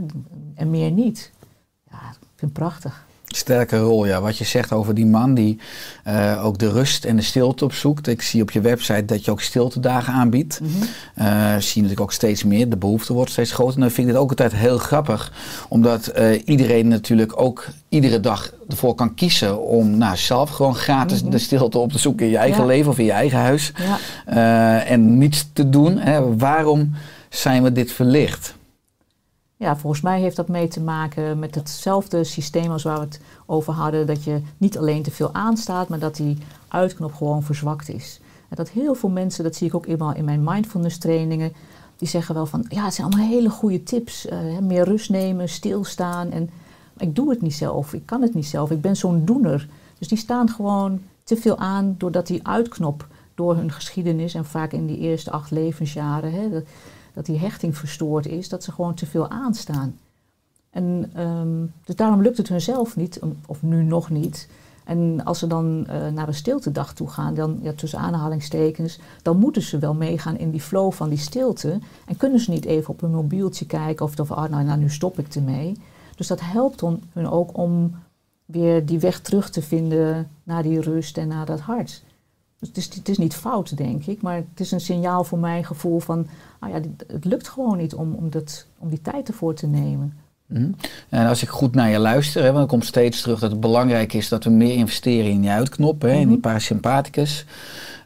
[0.53, 1.31] En meer niet.
[1.89, 3.05] Ja, ik vind het prachtig.
[3.35, 4.21] Sterke rol, ja.
[4.21, 5.59] Wat je zegt over die man die
[6.03, 8.07] eh, ook de rust en de stilte opzoekt.
[8.07, 10.59] Ik zie op je website dat je ook stiltedagen aanbiedt.
[10.59, 10.71] Mhm.
[11.15, 12.69] Eh, zie je natuurlijk ook steeds meer.
[12.69, 13.75] De behoefte wordt steeds groter.
[13.75, 15.31] En dan vind ik het ook altijd heel grappig.
[15.69, 21.21] Omdat eh, iedereen natuurlijk ook iedere dag ervoor kan kiezen om nou, zelf gewoon gratis
[21.21, 21.31] Mhm.
[21.31, 22.67] de stilte op te zoeken in je eigen Ja.
[22.67, 23.71] leven of in je eigen huis.
[23.75, 23.97] Ja.
[24.85, 25.97] En niets te doen.
[25.97, 26.37] Hè.
[26.37, 26.93] Waarom
[27.29, 28.53] zijn we dit verlicht?
[29.61, 33.19] Ja, volgens mij heeft dat mee te maken met hetzelfde systeem als waar we het
[33.45, 34.07] over hadden.
[34.07, 36.37] Dat je niet alleen te veel aanstaat, maar dat die
[36.67, 38.19] uitknop gewoon verzwakt is.
[38.49, 41.53] En dat heel veel mensen, dat zie ik ook eenmaal in mijn mindfulness trainingen,
[41.97, 44.27] die zeggen wel van, ja, het zijn allemaal hele goede tips.
[44.27, 46.31] eh, meer rust nemen, stilstaan.
[46.31, 46.49] En
[46.97, 49.67] ik doe het niet zelf, ik kan het niet zelf, ik ben zo'n doener.
[49.97, 54.71] Dus die staan gewoon te veel aan doordat die uitknop door hun geschiedenis en vaak
[54.71, 56.49] in die eerste acht levensjaren, hè,
[57.13, 59.97] dat, die hechting verstoord is, dat ze gewoon te veel aanstaan.
[60.69, 64.47] En ehm, dus daarom lukt het hun zelf niet, of nu nog niet.
[64.83, 69.37] En als ze dan eh, naar een stiltedag toe gaan, dan ja, tussen aanhalingstekens, dan
[69.37, 71.79] moeten ze wel meegaan in die flow van die stilte.
[72.05, 74.89] En kunnen ze niet even op hun mobieltje kijken of, of ah, nou, nou, nu
[74.89, 75.77] stop ik ermee.
[76.15, 76.81] Dus dat helpt
[77.13, 77.95] hun ook om
[78.45, 82.03] weer die weg terug te vinden naar die rust en naar dat hart.
[82.61, 85.39] Dus het is, het is niet fout, denk ik, maar het is een signaal voor
[85.39, 86.27] mijn gevoel van,
[86.59, 90.13] ah ja, het lukt gewoon niet om, om, dat, om die tijd ervoor te nemen.
[90.45, 90.71] Mhm.
[91.09, 93.59] En als ik goed naar je luister, hè, want dan komt steeds terug dat het
[93.59, 96.39] belangrijk is dat we meer investeren in die uitknop, hè, in die Mhm.
[96.39, 97.45] parasympathicus.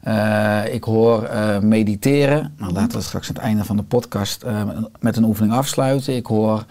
[0.06, 2.54] Eh, ik hoor eh, mediteren.
[2.58, 4.62] Nou, laten we straks aan het einde van de podcast eh,
[5.00, 6.16] met een oefening afsluiten.
[6.16, 6.66] Ik hoor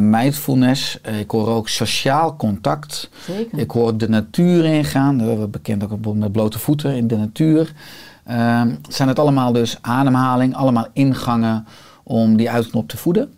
[0.00, 1.00] mindfulness.
[1.00, 3.10] Ik hoor ook sociaal contact.
[3.20, 3.58] Zeker.
[3.58, 5.18] Ik hoor de natuur ingaan.
[5.18, 7.72] We hebben bekend ook met blote voeten in de natuur.
[8.24, 11.66] Ehm, zijn het allemaal dus ademhaling, allemaal ingangen
[12.02, 13.32] om die uitknop te voeden?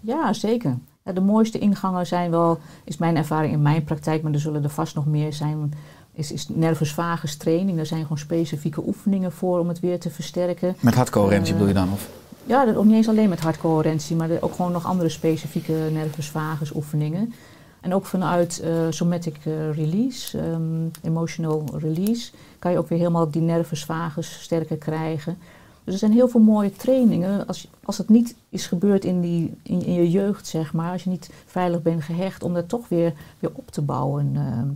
[0.00, 0.78] Ja, zeker.
[1.04, 4.62] Ja, de mooiste ingangen zijn wel, is mijn ervaring in mijn praktijk, maar er zullen
[4.62, 5.72] er vast nog meer zijn,
[6.18, 7.76] is, is nervus vagus training.
[7.76, 10.76] Daar zijn gewoon specifieke oefeningen voor om het weer te versterken.
[10.80, 11.92] Met hartcoherentie Eh, bedoel je dan?
[11.92, 12.08] Of?
[12.44, 16.28] Ja, dat ook niet eens alleen met hartcoherentie, maar ook gewoon nog andere specifieke nervus
[16.28, 17.34] vagus oefeningen.
[17.80, 20.62] En ook vanuit eh, somatic eh, release, ehm,
[21.02, 25.38] emotional release, kan je ook weer helemaal die nervus vagus sterker krijgen.
[25.84, 27.46] Dus er zijn heel veel mooie trainingen.
[27.46, 31.04] Als, als het niet is gebeurd in, die, in, in je jeugd, zeg maar, als
[31.04, 34.30] je niet veilig bent gehecht, om dat toch weer, weer op te bouwen.
[34.34, 34.68] ehm.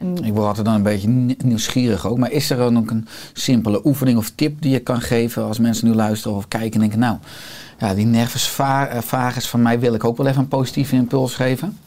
[0.00, 2.18] En, Ik word altijd dan een beetje nie- nieuwsgierig ook.
[2.18, 5.58] Maar is er dan ook een simpele oefening of tip die je kan geven als
[5.58, 7.16] mensen nu luisteren of kijken en denken, nou,
[7.78, 11.34] ja, die nervus eh, vagus van mij wil ik ook wel even een positieve impuls
[11.34, 11.78] geven?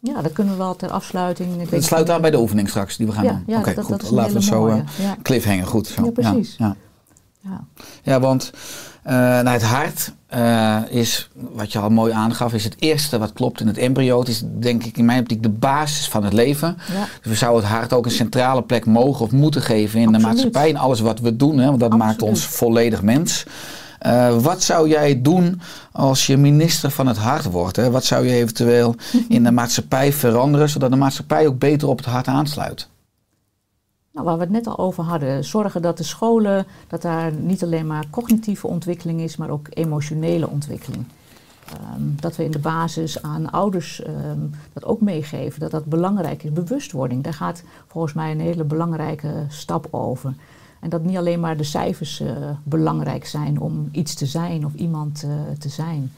[0.00, 1.62] ja, dat kunnen we wel ter afsluiting.
[1.62, 3.42] Ik Dat sluit aan bij de oefening straks die we gaan Ja, doen.
[3.46, 3.88] ja, Oké, goed.
[3.88, 4.84] dat een Laten we zo mooie.
[5.00, 5.66] eh, cliffhanger.
[5.66, 5.86] Goed.
[5.86, 6.04] Zo.
[6.04, 6.54] Ja, precies.
[6.58, 6.76] Ja,
[7.40, 7.64] ja.
[8.02, 8.52] Ja, want
[9.04, 13.60] nou, het hart eh, is, wat je al mooi aangaf, is het eerste wat klopt
[13.60, 14.18] in het embryo.
[14.18, 16.76] Het is denk ik in mijn optiek de basis van het leven.
[16.92, 17.06] Ja.
[17.22, 20.18] Dus we zouden het hart ook een centrale plek mogen of moeten geven in de
[20.18, 20.68] maatschappij.
[20.68, 23.44] In alles wat we doen, hè, want dat maakt ons volledig mens.
[23.98, 25.60] Eh, wat zou jij doen
[25.92, 27.76] als je minister van het hart wordt?
[27.76, 27.90] Hè?
[27.90, 28.94] Wat zou je eventueel
[29.28, 32.88] in de maatschappij veranderen, zodat de maatschappij ook beter op het hart aansluit?
[34.14, 37.62] Nou, waar we het net al over hadden, zorgen dat de scholen, dat daar niet
[37.62, 41.04] alleen maar cognitieve ontwikkeling is, maar ook emotionele ontwikkeling.
[41.66, 44.40] Ehm, dat we in de basis aan ouders ehm,
[44.72, 46.52] dat ook meegeven, dat dat belangrijk is.
[46.52, 50.34] Bewustwording, daar gaat volgens mij een hele belangrijke stap over.
[50.80, 54.74] En dat niet alleen maar de cijfers eh, belangrijk zijn om iets te zijn of
[54.74, 56.12] iemand eh, te zijn.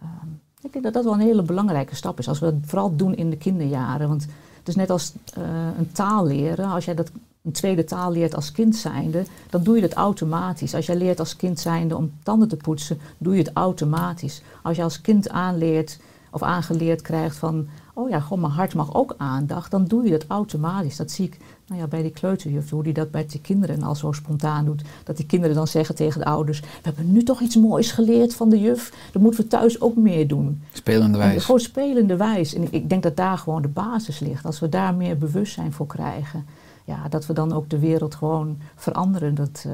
[0.00, 0.28] Ehm,
[0.60, 2.28] ik denk dat dat wel een hele belangrijke stap is.
[2.28, 4.08] Als we dat vooral doen in de kinderjaren.
[4.08, 4.26] Want
[4.68, 5.42] is net als eh,
[5.78, 6.70] een taal leren.
[6.70, 7.10] Als jij dat
[7.42, 10.74] een tweede taal leert als kind zijnde, dan doe je dat automatisch.
[10.74, 14.42] Als jij leert als kind zijnde om tanden te poetsen, doe je het automatisch.
[14.62, 15.98] Als je als kind aanleert
[16.30, 17.68] of aangeleerd krijgt van,
[17.98, 20.96] oh ja, gewoon mijn hart mag ook aandacht, dan doe je dat automatisch.
[20.96, 23.94] Dat zie ik nou ja, bij die kleuterjuf, hoe die dat bij de kinderen al
[23.94, 24.82] zo spontaan doet.
[25.04, 28.34] Dat die kinderen dan zeggen tegen de ouders, we hebben nu toch iets moois geleerd
[28.34, 30.62] van de juf, dat moeten we thuis ook meer doen.
[30.72, 31.44] Spelende En wijze.
[31.44, 32.54] gewoon spelende wijs.
[32.54, 34.44] En ik, ik denk dat daar gewoon de basis ligt.
[34.44, 36.46] Als we daar meer bewustzijn voor krijgen,
[36.84, 39.34] ja, dat we dan ook de wereld gewoon veranderen.
[39.34, 39.72] Dat, eh,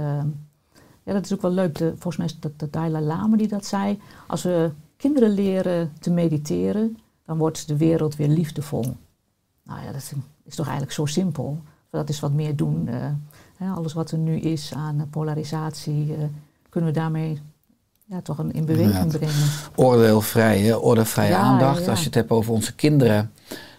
[1.02, 1.78] ja, dat is ook wel leuk.
[1.78, 4.00] De, volgens mij is dat de Dalai Lama die dat zei.
[4.26, 6.96] Als we kinderen leren te mediteren,
[7.26, 8.96] dan wordt de wereld weer liefdevol.
[9.64, 10.12] Nou ja, dat
[10.44, 11.58] is toch eigenlijk zo simpel.
[11.90, 12.88] Dat is wat meer doen.
[13.58, 16.24] eh, alles wat er nu is aan polarisatie, eh,
[16.68, 17.40] kunnen we daarmee
[18.04, 19.18] ja, toch een, in beweging Inderdaad.
[19.20, 19.48] brengen.
[19.74, 20.74] Oordeelvrij, hè?
[20.74, 21.84] ordevrije Ja, aandacht.
[21.84, 21.90] ja.
[21.90, 23.30] Als je het hebt over onze kinderen,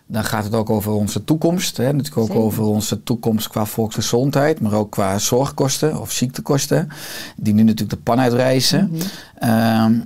[0.07, 1.77] dan gaat het ook over onze toekomst.
[1.77, 1.83] Hè?
[1.91, 2.41] Natuurlijk ook Zeker.
[2.41, 6.89] over onze toekomst qua volksgezondheid, maar ook qua zorgkosten of ziektekosten,
[7.35, 8.91] die nu natuurlijk de pan uitreizen.
[9.35, 9.99] Ehm,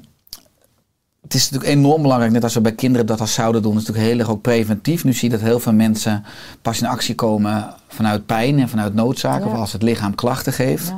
[1.30, 3.80] het is natuurlijk enorm belangrijk, net als we bij kinderen dat al zouden doen, is
[3.80, 5.04] natuurlijk heel erg ook preventief.
[5.04, 6.24] Nu zie je dat heel veel mensen
[6.62, 9.46] pas in actie komen vanuit pijn en vanuit noodzaak, Ja.
[9.46, 10.96] of als het lichaam klachten geeft Ja.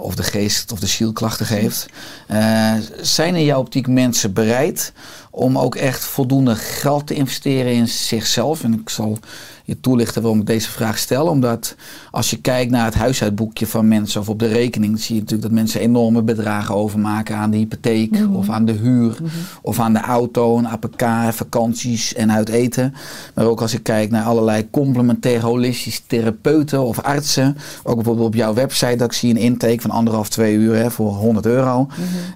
[0.00, 1.86] of de geest of de ziel klachten geeft.
[2.26, 4.92] Eh, zijn in jouw optiek mensen bereid
[5.30, 8.62] om ook echt voldoende geld te investeren in zichzelf?
[8.64, 9.18] En ik zal
[9.64, 11.26] je toelichten waarom ik deze vraag stel.
[11.26, 11.74] Omdat
[12.10, 15.48] als je kijkt naar het huishoudboekje van mensen of op de rekening, zie je natuurlijk
[15.48, 18.34] dat mensen enorme bedragen overmaken aan de hypotheek Mhm.
[18.34, 19.16] of aan de huur
[19.62, 21.02] of aan de auto, een APK,
[21.32, 22.94] vakanties en uit eten.
[23.34, 27.56] Maar ook als ik kijk naar allerlei complementair holistische therapeuten of artsen.
[27.82, 30.90] Ook bijvoorbeeld op jouw website dat ik zie een intake van anderhalf, twee uur hè,
[30.90, 31.86] voor 100 euro.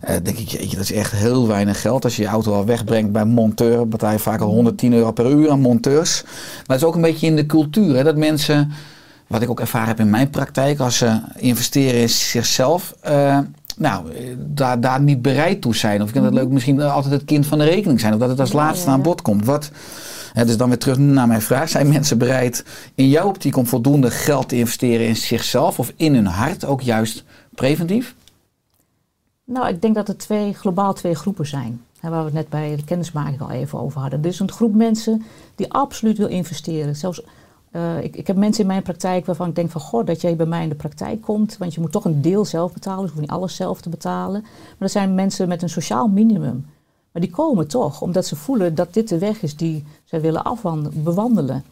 [0.00, 2.04] Eh, denk ik, jeetje, dat is echt heel weinig geld.
[2.04, 5.30] Als je je auto al wegbrengt bij monteur, betaal je vaak al 110 euro per
[5.30, 6.22] uur aan monteurs.
[6.22, 8.72] Maar het is ook een beetje in de cultuur, hè, dat mensen,
[9.26, 13.38] wat ik ook ervaren heb in mijn praktijk, als ze investeren in zichzelf, eh,
[13.76, 14.04] nou,
[14.38, 16.00] daar, daar niet bereid toe zijn.
[16.00, 18.28] Of ik vind dat leuk, misschien altijd het kind van de rekening zijn, of dat
[18.28, 19.44] het als laatste aan bod komt.
[19.44, 19.70] Wat,
[20.42, 22.64] dus dan weer terug naar mijn vraag, zijn mensen bereid
[22.94, 26.80] in jouw optiek om voldoende geld te investeren in zichzelf of in hun hart, ook
[26.80, 27.24] juist
[27.54, 28.14] preventief?
[29.44, 31.80] Nou, ik denk dat er twee, globaal twee groepen zijn.
[32.00, 34.22] Waar we het net bij de kennismaking al even over hadden.
[34.22, 35.22] Er is een groep mensen
[35.54, 36.96] die absoluut wil investeren.
[36.96, 37.22] Zelfs,
[37.70, 39.80] eh, ik, ik heb mensen in mijn praktijk waarvan ik denk van...
[39.80, 41.56] goh, dat jij bij mij in de praktijk komt.
[41.56, 43.00] Want je moet toch een deel zelf betalen.
[43.00, 44.40] Dus je hoeft niet alles zelf te betalen.
[44.40, 46.66] Maar er zijn mensen met een sociaal minimum.
[47.14, 50.42] Maar die komen toch, omdat ze voelen dat dit de weg is die zij willen
[51.02, 51.64] bewandelen.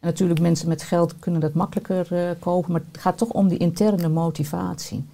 [0.00, 2.72] En natuurlijk, mensen met geld kunnen dat makkelijker eh, kopen.
[2.72, 5.04] Maar het gaat toch om die interne motivatie.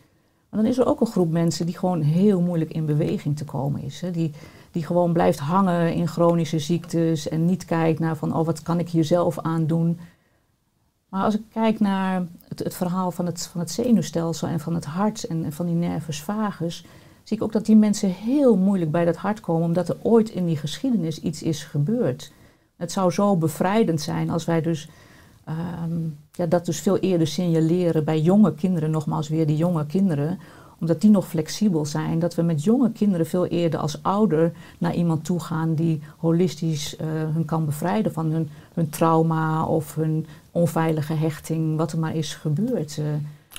[0.49, 3.45] Maar dan is er ook een groep mensen die gewoon heel moeilijk in beweging te
[3.45, 4.01] komen is.
[4.01, 4.11] Hè.
[4.11, 4.33] Die,
[4.71, 8.79] die gewoon blijft hangen in chronische ziektes en niet kijkt naar van, oh, wat kan
[8.79, 9.99] ik hier zelf aan doen.
[11.09, 14.75] Maar als ik kijk naar het, het verhaal van het, van het zenuwstelsel en van
[14.75, 16.85] het hart en, en van die nervus vagus,
[17.27, 20.29] zie ik ook dat die mensen heel moeilijk bij dat hart komen, omdat er ooit
[20.31, 22.33] in die geschiedenis iets is gebeurd.
[22.77, 24.89] Het zou zo bevrijdend zijn als wij dus
[25.45, 26.01] ehm,
[26.33, 30.39] ja, dat dus veel eerder signaleren bij jonge kinderen, nogmaals weer die jonge kinderen,
[30.81, 34.95] omdat die nog flexibel zijn, dat we met jonge kinderen veel eerder als ouder naar
[34.95, 40.27] iemand toe gaan die holistisch eh, hun kan bevrijden van hun, hun trauma of hun
[40.51, 42.99] onveilige hechting, wat er maar is gebeurd.
[42.99, 43.05] eh.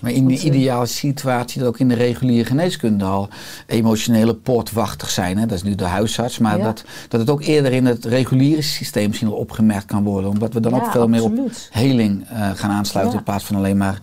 [0.02, 3.30] Maar in die eh, ideale situatie dat ook in de reguliere geneeskunde al
[3.66, 5.38] emotionele poortwachters zijn.
[5.38, 5.45] Hè?
[5.45, 6.38] Dat is nu de huisarts.
[6.38, 6.64] Maar Ja.
[6.64, 10.30] dat, dat het ook eerder in het reguliere systeem misschien wel opgemerkt kan worden.
[10.30, 11.34] Omdat we dan Ja, ook veel meer op
[11.70, 13.14] heling eh, gaan aansluiten.
[13.14, 13.20] Ja.
[13.20, 14.00] In plaats van alleen maar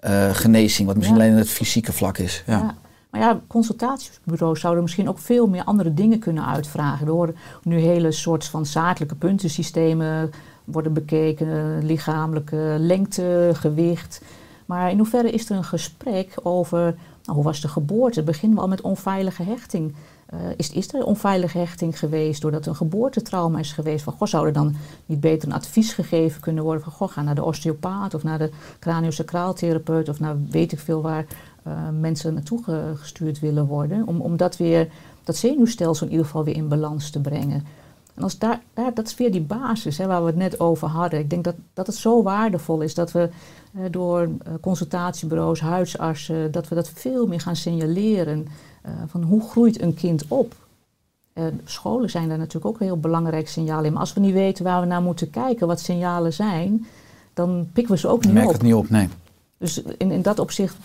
[0.00, 0.86] eh, genezing.
[0.86, 2.42] Wat misschien alleen het fysieke vlak is.
[2.46, 2.58] Ja.
[2.58, 2.74] Ja.
[3.10, 7.06] Maar ja, consultatiebureaus zouden misschien ook veel meer andere dingen kunnen uitvragen.
[7.06, 10.30] We horen nu hele soort van zakelijke puntensystemen
[10.64, 14.20] worden bekeken, lichamelijke lengte, gewicht.
[14.66, 16.80] Maar in hoeverre is er een gesprek over
[17.24, 18.22] nou, hoe was de geboorte?
[18.22, 19.94] Beginnen we al met onveilige hechting?
[20.26, 24.04] Eh, is, is er onveilige hechting geweest doordat een geboortetrauma is geweest?
[24.04, 24.74] Van, goh, zou er dan
[25.06, 28.38] niet beter een advies gegeven kunnen worden van goh, ga naar de osteopaat of naar
[28.38, 31.26] de craniosacraaltherapeut of naar weet ik veel waar
[31.62, 34.06] eh, mensen naartoe ge- gestuurd willen worden.
[34.06, 34.88] Om, om dat weer,
[35.24, 37.66] dat zenuwstelsel in ieder geval weer in balans te brengen.
[38.14, 40.88] En als daar, daar, dat is weer die basis hè, waar we het net over
[40.88, 41.18] hadden.
[41.20, 43.28] Ik denk dat, dat het zo waardevol is dat we
[43.74, 48.46] eh, door eh, consultatiebureaus, huisartsen, dat we dat veel meer gaan signaleren.
[48.82, 50.54] eh, van hoe groeit een kind op?
[51.32, 53.92] Eh, scholen zijn daar natuurlijk ook een heel belangrijk signaal in.
[53.92, 56.86] Maar als we niet weten waar we naar moeten kijken, wat signalen zijn,
[57.32, 58.52] dan pikken we ze ook niet merk op.
[58.52, 59.08] het niet op, nee.
[59.58, 60.76] Dus in, in dat opzicht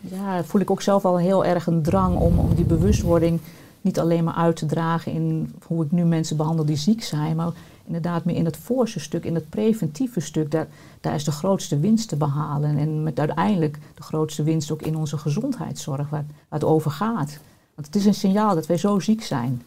[0.00, 3.40] ja, voel ik ook zelf al heel erg een drang om, om die bewustwording
[3.84, 7.36] niet alleen maar uit te dragen in hoe ik nu mensen behandel die ziek zijn,
[7.36, 7.52] maar
[7.84, 10.50] inderdaad meer in het voorste stuk, in het preventieve stuk.
[10.50, 10.66] Daar,
[11.00, 12.78] daar is de grootste winst te behalen.
[12.78, 17.38] En met uiteindelijk de grootste winst ook in onze gezondheidszorg, waar, het over gaat.
[17.74, 19.62] Want het is een signaal dat wij zo ziek zijn.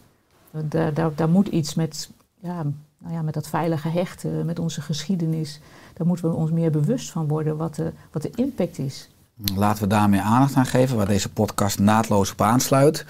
[0.50, 2.10] Daar, daar, daar moet iets met,
[2.40, 2.62] ja,
[2.98, 5.60] nou ja, met dat veilige hechten, met onze geschiedenis.
[5.94, 7.80] Daar moeten we ons meer bewust van worden wat
[8.12, 9.08] wat de impact is.
[9.54, 13.04] Laten we daar meer aandacht aan geven, waar deze podcast naadloos op aansluit.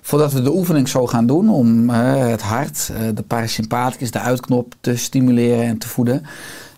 [0.00, 4.18] Voordat we de oefening zo gaan doen om eh, het hart, eh, de parasympathicus, de
[4.18, 6.22] uitknop te stimuleren en te voeden,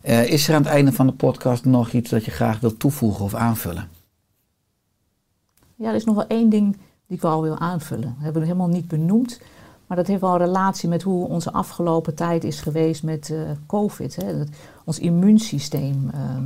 [0.02, 2.78] eh, is er aan het einde van de podcast nog iets dat je graag wilt
[2.78, 3.88] toevoegen of aanvullen?
[5.74, 6.72] Ja, er is nog wel één ding
[7.06, 8.14] die ik wel wil aanvullen.
[8.14, 9.40] Dat hebben we helemaal niet benoemd.
[9.86, 13.34] Maar dat heeft wel een relatie met hoe onze afgelopen tijd is geweest met
[13.66, 14.16] COVID.
[14.16, 14.42] Hè.
[14.84, 16.10] Ons immuunsysteem.
[16.12, 16.44] ehm.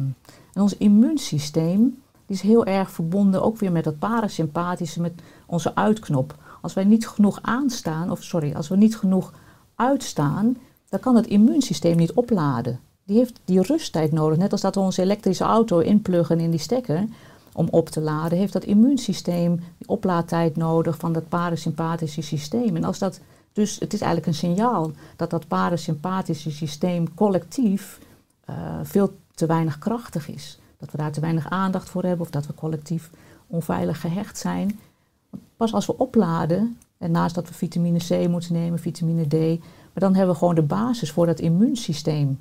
[0.53, 2.02] en ons immuunsysteem
[2.33, 5.13] die is heel erg verbonden ook weer met dat parasympathische, met
[5.47, 6.35] onze uitknop.
[6.61, 9.33] Als wij niet genoeg aanstaan, of sorry, als we niet genoeg
[9.75, 10.57] uitstaan,
[10.89, 12.81] dan kan het immuunsysteem niet opladen.
[13.05, 14.39] Die heeft die rusttijd nodig.
[14.39, 17.05] Net als dat we onze elektrische auto inpluggen in die stekker
[17.53, 22.77] om op te laden, heeft dat immuunsysteem die oplaadtijd nodig van dat parasympathische systeem.
[22.77, 23.21] En als dat
[23.53, 27.99] dus, het is eigenlijk een signaal dat dat parasympathische systeem collectief
[28.45, 30.61] eh, veel te weinig krachtig is.
[30.83, 33.11] Dat we daar te weinig aandacht voor hebben of dat we collectief
[33.47, 34.81] onveilig gehecht zijn.
[35.57, 40.03] Pas als we opladen, en naast dat we vitamine C moeten nemen, vitamine D, maar
[40.03, 42.27] dan hebben we gewoon de basis voor dat immuunsysteem.
[42.27, 42.39] Nou,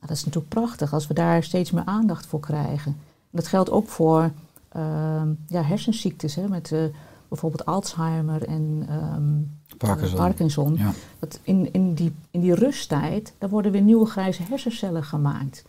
[0.00, 2.92] dat is natuurlijk prachtig als we daar steeds meer aandacht voor krijgen.
[3.02, 4.30] En dat geldt ook voor
[4.68, 6.84] ehm, ja, hersenziektes, hè, met eh,
[7.28, 10.16] bijvoorbeeld Alzheimer en ehm, Parkinson.
[10.16, 10.76] Parkinson.
[10.76, 10.92] Ja.
[11.18, 15.64] Dat in, in, die, in die rusttijd, daar worden weer nieuwe grijze hersencellen gemaakt.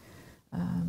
[0.50, 0.88] Ehm,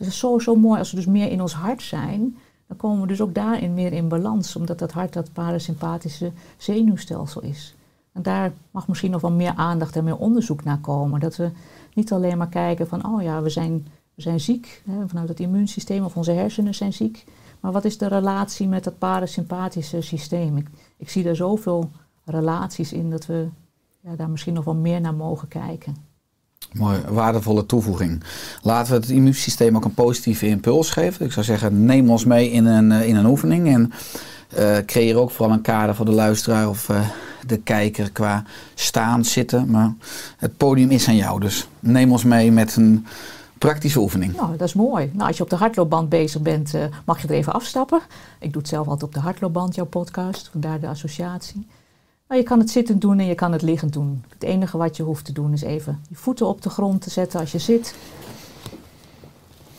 [0.00, 2.36] het is zo, zo mooi als we dus meer in ons hart zijn,
[2.66, 7.42] dan komen we dus ook daarin meer in balans, omdat dat hart dat parasympathische zenuwstelsel
[7.42, 7.74] is.
[8.12, 11.20] En daar mag misschien nog wel meer aandacht en meer onderzoek naar komen.
[11.20, 11.50] Dat we
[11.94, 15.40] niet alleen maar kijken van, oh ja, we zijn, we zijn ziek, hè, vanuit het
[15.40, 17.24] immuunsysteem of onze hersenen zijn ziek.
[17.60, 20.56] Maar wat is de relatie met dat parasympathische systeem?
[20.56, 21.90] Ik, ik zie daar zoveel
[22.24, 23.48] relaties in dat we
[24.00, 26.09] ja, daar misschien nog wel meer naar mogen kijken.
[26.72, 28.22] Mooi, waardevolle toevoeging.
[28.62, 31.26] Laten we het immuunsysteem ook een positieve impuls geven.
[31.26, 33.68] Ik zou zeggen, neem ons mee in een, eh, in een oefening.
[33.68, 33.92] En
[34.48, 37.08] eh, creëer ook vooral een kader voor de luisteraar of eh,
[37.46, 38.44] de kijker qua
[38.74, 39.70] staan, zitten.
[39.70, 39.94] Maar
[40.36, 43.06] het podium is aan jou, dus neem ons mee met een
[43.58, 44.36] praktische oefening.
[44.36, 45.10] Nou, dat is mooi.
[45.12, 46.72] Nou, als je op de hardloopband bezig bent,
[47.04, 48.00] mag je er even afstappen.
[48.38, 51.66] Ik doe het zelf altijd op de hardloopband, jouw podcast, vandaar de associatie.
[52.30, 54.24] Maar je kan het zittend doen en je kan het liggend doen.
[54.28, 57.10] Het enige wat je hoeft te doen is even je voeten op de grond te
[57.10, 57.94] zetten als je zit.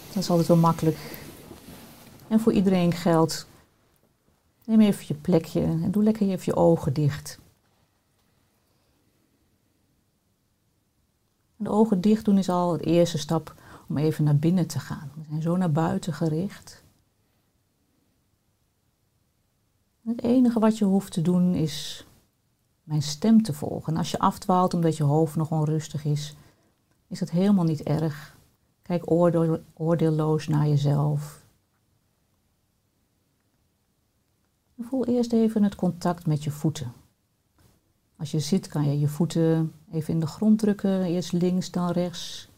[0.07, 0.97] Dat is altijd wel makkelijk.
[2.27, 3.47] En voor iedereen geldt,
[4.65, 7.39] neem even je plekje en doe lekker even je ogen dicht.
[11.55, 13.55] De ogen dicht doen is al de eerste stap
[13.87, 15.11] om even naar binnen te gaan.
[15.15, 16.83] We zijn zo naar buiten gericht.
[20.03, 22.05] Het enige wat je hoeft te doen is
[22.91, 23.93] mijn stem te volgen.
[23.93, 26.35] En als je afdwaalt omdat je hoofd nog onrustig is,
[27.07, 28.37] is dat helemaal niet erg.
[28.81, 31.43] Kijk oordeel, oordeelloos naar jezelf.
[34.79, 36.93] Voel eerst even het contact met je voeten.
[38.17, 41.91] Als je zit kan je je voeten even in de grond drukken, eerst links dan
[41.91, 42.49] rechts.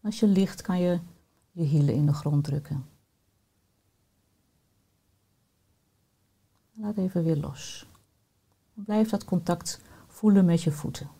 [0.00, 1.00] Als je ligt kan je
[1.50, 2.84] je hielen in de grond drukken.
[6.72, 7.86] Laat even weer los.
[8.74, 11.10] Blijf dat contact voelen met je voeten.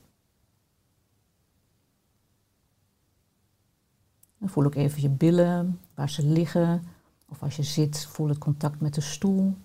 [4.39, 6.85] En voel ook even je billen, waar ze liggen.
[7.29, 9.57] Of als je zit, voel het contact met de stoel.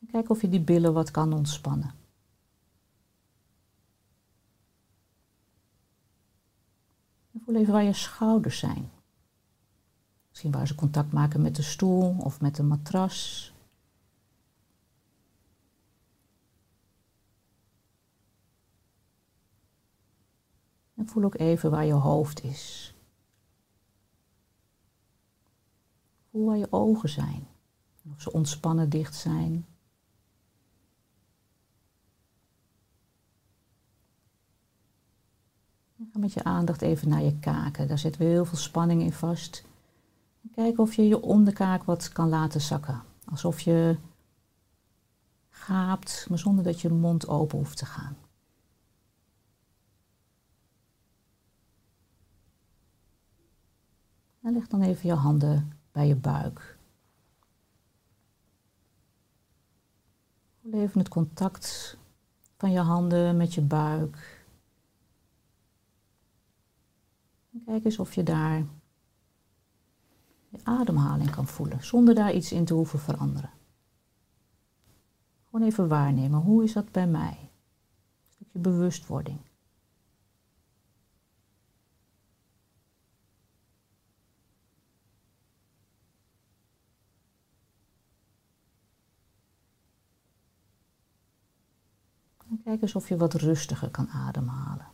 [0.00, 1.94] En kijk of je die billen wat kan ontspannen.
[7.32, 8.90] En voel even waar je schouders zijn.
[10.28, 13.53] Misschien waar ze contact maken met de stoel of met de matras.
[20.94, 22.94] En voel ook even waar je hoofd is.
[26.30, 27.46] Voel waar je ogen zijn.
[28.14, 29.66] Of ze ontspannen dicht zijn.
[36.14, 37.88] ga met je aandacht even naar je kaken.
[37.88, 39.64] Daar zit weer heel veel spanning in vast.
[40.54, 43.02] Kijk of je je onderkaak wat kan laten zakken.
[43.24, 43.96] Alsof je
[45.50, 48.16] gaapt, maar zonder dat je mond open hoeft te gaan.
[54.44, 56.78] En leg dan even je handen bij je buik.
[60.60, 61.96] Voel even het contact
[62.56, 64.46] van je handen met je buik.
[67.52, 68.64] En kijk eens of je daar
[70.48, 73.50] je ademhaling kan voelen, zonder daar iets in te hoeven veranderen.
[75.44, 77.38] Gewoon even waarnemen, hoe is dat bij mij?
[77.40, 79.38] Een stukje bewustwording.
[92.53, 94.86] En kijk eens of je wat rustiger kan ademhalen.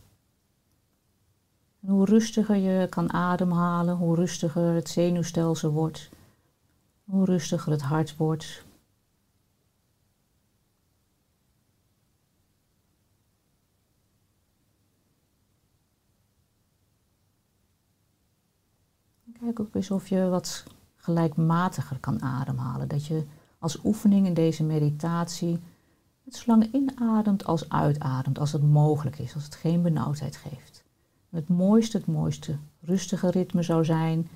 [1.81, 6.11] En hoe rustiger je kan ademhalen, hoe rustiger het zenuwstelsel wordt,
[7.05, 8.65] hoe rustiger het hart wordt.
[19.41, 20.65] Kijk ook eens of je wat
[20.97, 22.89] gelijkmatiger kan ademhalen.
[22.89, 23.25] Dat je
[23.59, 25.61] als oefening in deze meditatie
[26.31, 30.85] het zo lang inademt als uitademt, als het mogelijk is, als het geen benauwdheid geeft.
[31.31, 34.29] Het mooiste, het mooiste rustige ritme zou zijn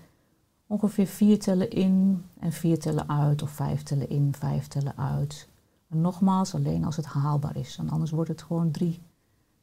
[0.66, 5.48] ongeveer vier tellen in en vier tellen uit, of vijf tellen in, vijf tellen uit.
[5.88, 9.00] En nogmaals, alleen als het haalbaar is, en anders wordt het gewoon drie.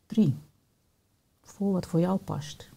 [0.06, 0.36] Drie.
[1.42, 2.71] Voel wat voor jou past.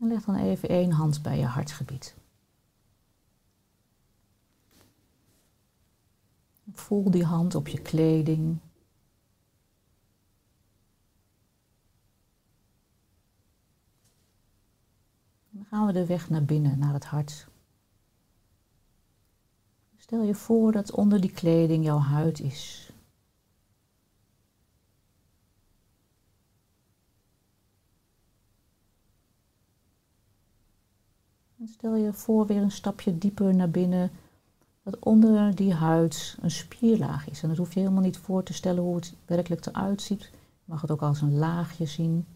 [0.00, 2.14] En leg dan even één hand bij je hartgebied.
[6.72, 8.58] Voel die hand op je kleding.
[15.50, 17.48] Dan gaan we de weg naar binnen, naar het hart.
[19.96, 22.89] Stel je voor dat onder die kleding jouw huid is.
[31.60, 34.10] En stel je voor weer een stapje dieper naar binnen,
[34.82, 37.42] dat onder die huid een spierlaag is.
[37.42, 40.22] En dat hoef je helemaal niet voor te stellen hoe het werkelijk eruit ziet.
[40.32, 42.26] Je mag het ook als een laagje zien.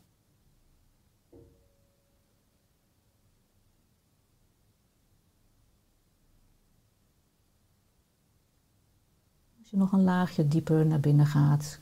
[9.59, 11.79] Als je nog een laagje dieper naar binnen gaat,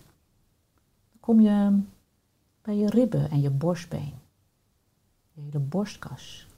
[1.10, 1.80] dan kom je
[2.62, 4.14] bij je ribben en je borstbeen.
[5.32, 6.50] Je hele borstkas.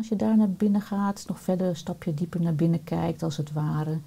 [0.00, 3.36] Als je daar naar binnen gaat, nog verder een stapje dieper naar binnen kijkt als
[3.36, 4.00] het ware,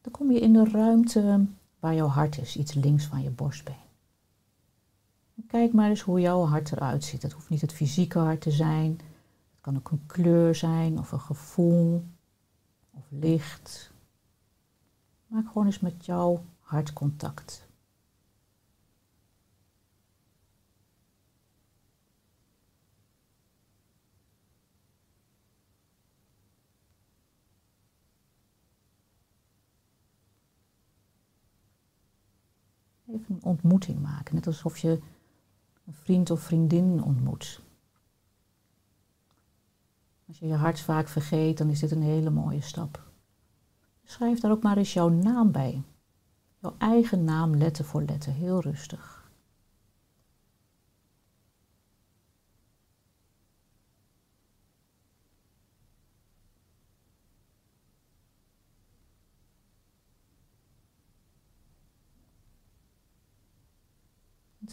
[0.00, 1.46] dan kom je in de ruimte
[1.78, 3.88] waar jouw hart is, iets links van je borstbeen.
[5.46, 7.22] Kijk maar eens hoe jouw hart eruit ziet.
[7.22, 8.90] Het hoeft niet het fysieke hart te zijn.
[8.90, 12.04] Het kan ook een kleur zijn of een gevoel
[12.90, 13.90] of licht.
[15.26, 17.68] Maak gewoon eens met jouw hart contact.
[33.12, 35.00] Even een ontmoeting maken, net alsof je
[35.86, 37.60] een vriend of vriendin ontmoet.
[40.26, 43.08] Als je je hart vaak vergeet, dan is dit een hele mooie stap.
[44.04, 45.82] Schrijf daar ook maar eens jouw naam bij.
[46.58, 49.19] Jouw eigen naam letter voor letter, heel rustig.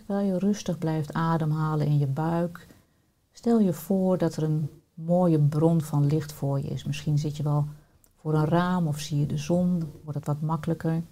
[0.08, 2.68] Terwijl je rustig blijft ademhalen in je buik,
[3.32, 6.84] stel je voor dat er een mooie bron van licht voor je is.
[6.84, 7.68] Misschien zit je wel
[8.16, 11.04] voor een raam of zie je de zon, wordt het wat makkelijker.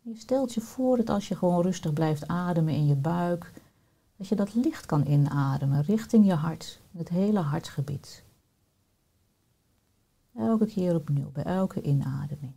[0.00, 3.52] Je stelt je voor dat als je gewoon rustig blijft ademen in je buik,
[4.16, 8.24] dat je dat licht kan inademen richting je hart, het hele hartgebied.
[10.34, 12.52] Elke keer opnieuw, bij elke inademing.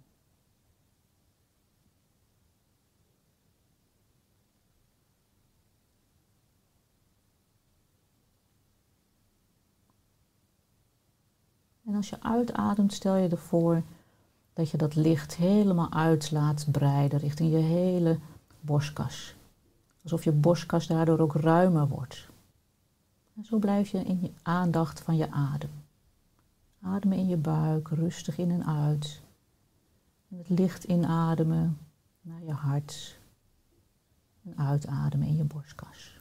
[11.92, 13.84] En als je uitademt, stel je ervoor
[14.54, 18.20] dat je dat licht helemaal uit laat breiden richting je hele
[18.62, 19.36] borstkas.
[20.04, 22.30] Alsof je borstkas daardoor ook ruimer wordt.
[23.36, 25.70] En zo blijf je in je aandacht van je adem.
[26.82, 29.22] Ademen in je buik, rustig in en uit.
[30.36, 31.78] Het licht inademen
[32.22, 33.20] naar je hart.
[34.44, 36.21] En uitademen in je borstkas.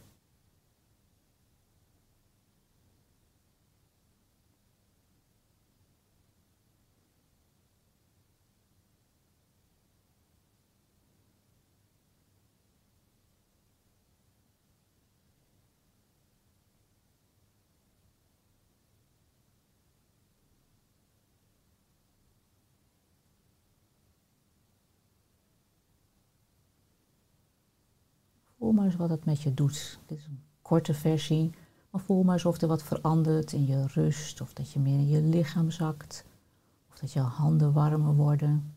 [28.60, 29.98] Voel maar eens wat het met je doet.
[30.06, 31.50] Dit is een korte versie,
[31.90, 34.98] maar voel maar eens of er wat verandert in je rust, of dat je meer
[34.98, 36.24] in je lichaam zakt,
[36.90, 38.74] of dat je handen warmer worden.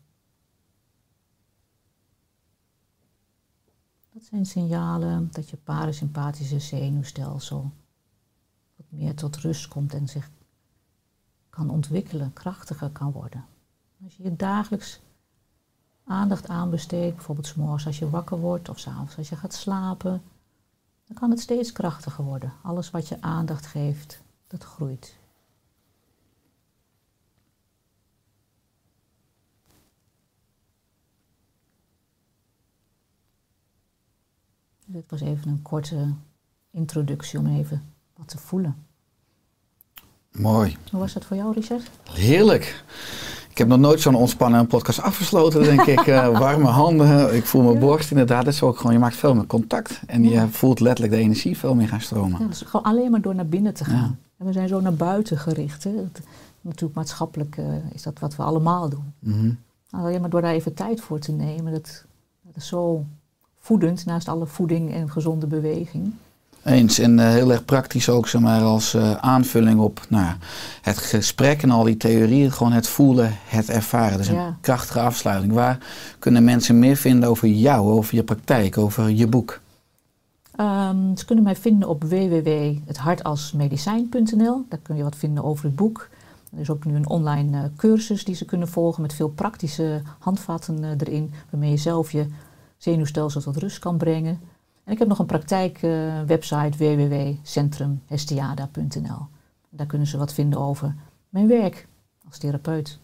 [4.12, 7.72] Dat zijn signalen dat je parasympathische zenuwstelsel
[8.76, 10.30] wat meer tot rust komt en zich
[11.50, 13.44] kan ontwikkelen, krachtiger kan worden.
[14.04, 15.00] Als je je dagelijks
[16.04, 20.22] aandacht aanbesteedt, bijvoorbeeld s morgens als je wakker wordt of s'avonds als je gaat slapen,
[21.06, 22.52] dan kan het steeds krachtiger worden.
[22.62, 25.16] Alles wat je aandacht geeft, dat groeit.
[34.86, 36.12] Dit was even een korte
[36.70, 38.86] introductie om even wat te voelen.
[40.30, 40.76] Mooi.
[40.90, 41.90] Hoe was dat voor jou, Richard?
[42.10, 42.84] Heerlijk.
[43.54, 46.06] Ik heb nog nooit zo'n ontspannende podcast afgesloten, denk ik.
[46.06, 48.44] Uh, warme handen, ik voel mijn borst inderdaad.
[48.44, 50.00] Dat is ook gewoon, je maakt veel meer contact.
[50.06, 50.42] En Ja.
[50.42, 52.40] je voelt letterlijk de energie veel meer gaan stromen.
[52.40, 53.94] Ja, dus gewoon alleen maar door naar binnen te gaan.
[53.96, 54.14] Ja.
[54.38, 55.84] En we zijn zo naar buiten gericht.
[55.84, 55.94] Hè.
[55.94, 56.20] Dat-
[56.60, 59.12] natuurlijk maatschappelijk eh, is dat wat we allemaal doen.
[59.18, 59.50] Mhm.
[59.90, 62.04] Alleen maar door daar even tijd voor te nemen, dat,
[62.42, 63.04] dat is zo
[63.60, 66.12] voedend naast alle voeding en gezonde beweging.
[66.64, 66.98] Eens.
[66.98, 70.34] En eh, heel erg praktisch ook, zeg maar, als eh, aanvulling op nou,
[70.82, 72.52] het gesprek en al die theorieën.
[72.52, 74.18] Gewoon het voelen, het ervaren.
[74.18, 75.52] Dus een krachtige afsluiting.
[75.52, 75.78] Waar
[76.18, 79.60] kunnen mensen meer vinden over jou, over je praktijk, over je boek?
[80.56, 84.64] Ehm, ze kunnen mij vinden op www.hethartalsmedicijn.nl.
[84.68, 86.08] Daar kun je wat vinden over het boek.
[86.52, 90.02] Er is ook nu een online eh, cursus die ze kunnen volgen met veel praktische
[90.18, 92.26] handvatten erin, waarmee je zelf je
[92.76, 94.40] zenuwstelsel tot rust kan brengen.
[94.84, 99.26] En ik heb nog een praktijkwebsite www.centrumhestiada.nl.
[99.70, 100.94] Daar kunnen ze wat vinden over
[101.28, 101.86] mijn werk
[102.26, 102.98] als therapeut.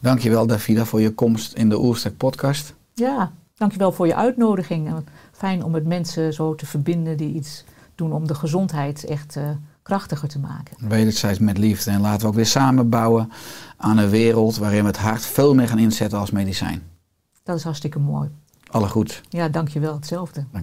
[0.00, 2.74] Dankjewel Davida voor je komst in de Oerstek podcast.
[2.94, 4.94] Ja, dankjewel voor je uitnodiging.
[5.32, 7.64] Fijn om met mensen zo te verbinden die iets
[7.94, 9.50] doen om de gezondheid echt eh,
[9.82, 10.88] krachtiger te maken.
[10.88, 11.90] Wederzijds met liefde.
[11.90, 13.30] En laten we ook weer samen bouwen
[13.76, 16.82] aan een wereld waarin we het hart veel meer gaan inzetten als medicijn.
[17.42, 18.30] Dat is hartstikke mooi.
[18.74, 19.22] Alle goed.
[19.28, 19.94] Ja, dankjewel.
[19.94, 20.34] Hetzelfde.
[20.34, 20.62] Dankjewel.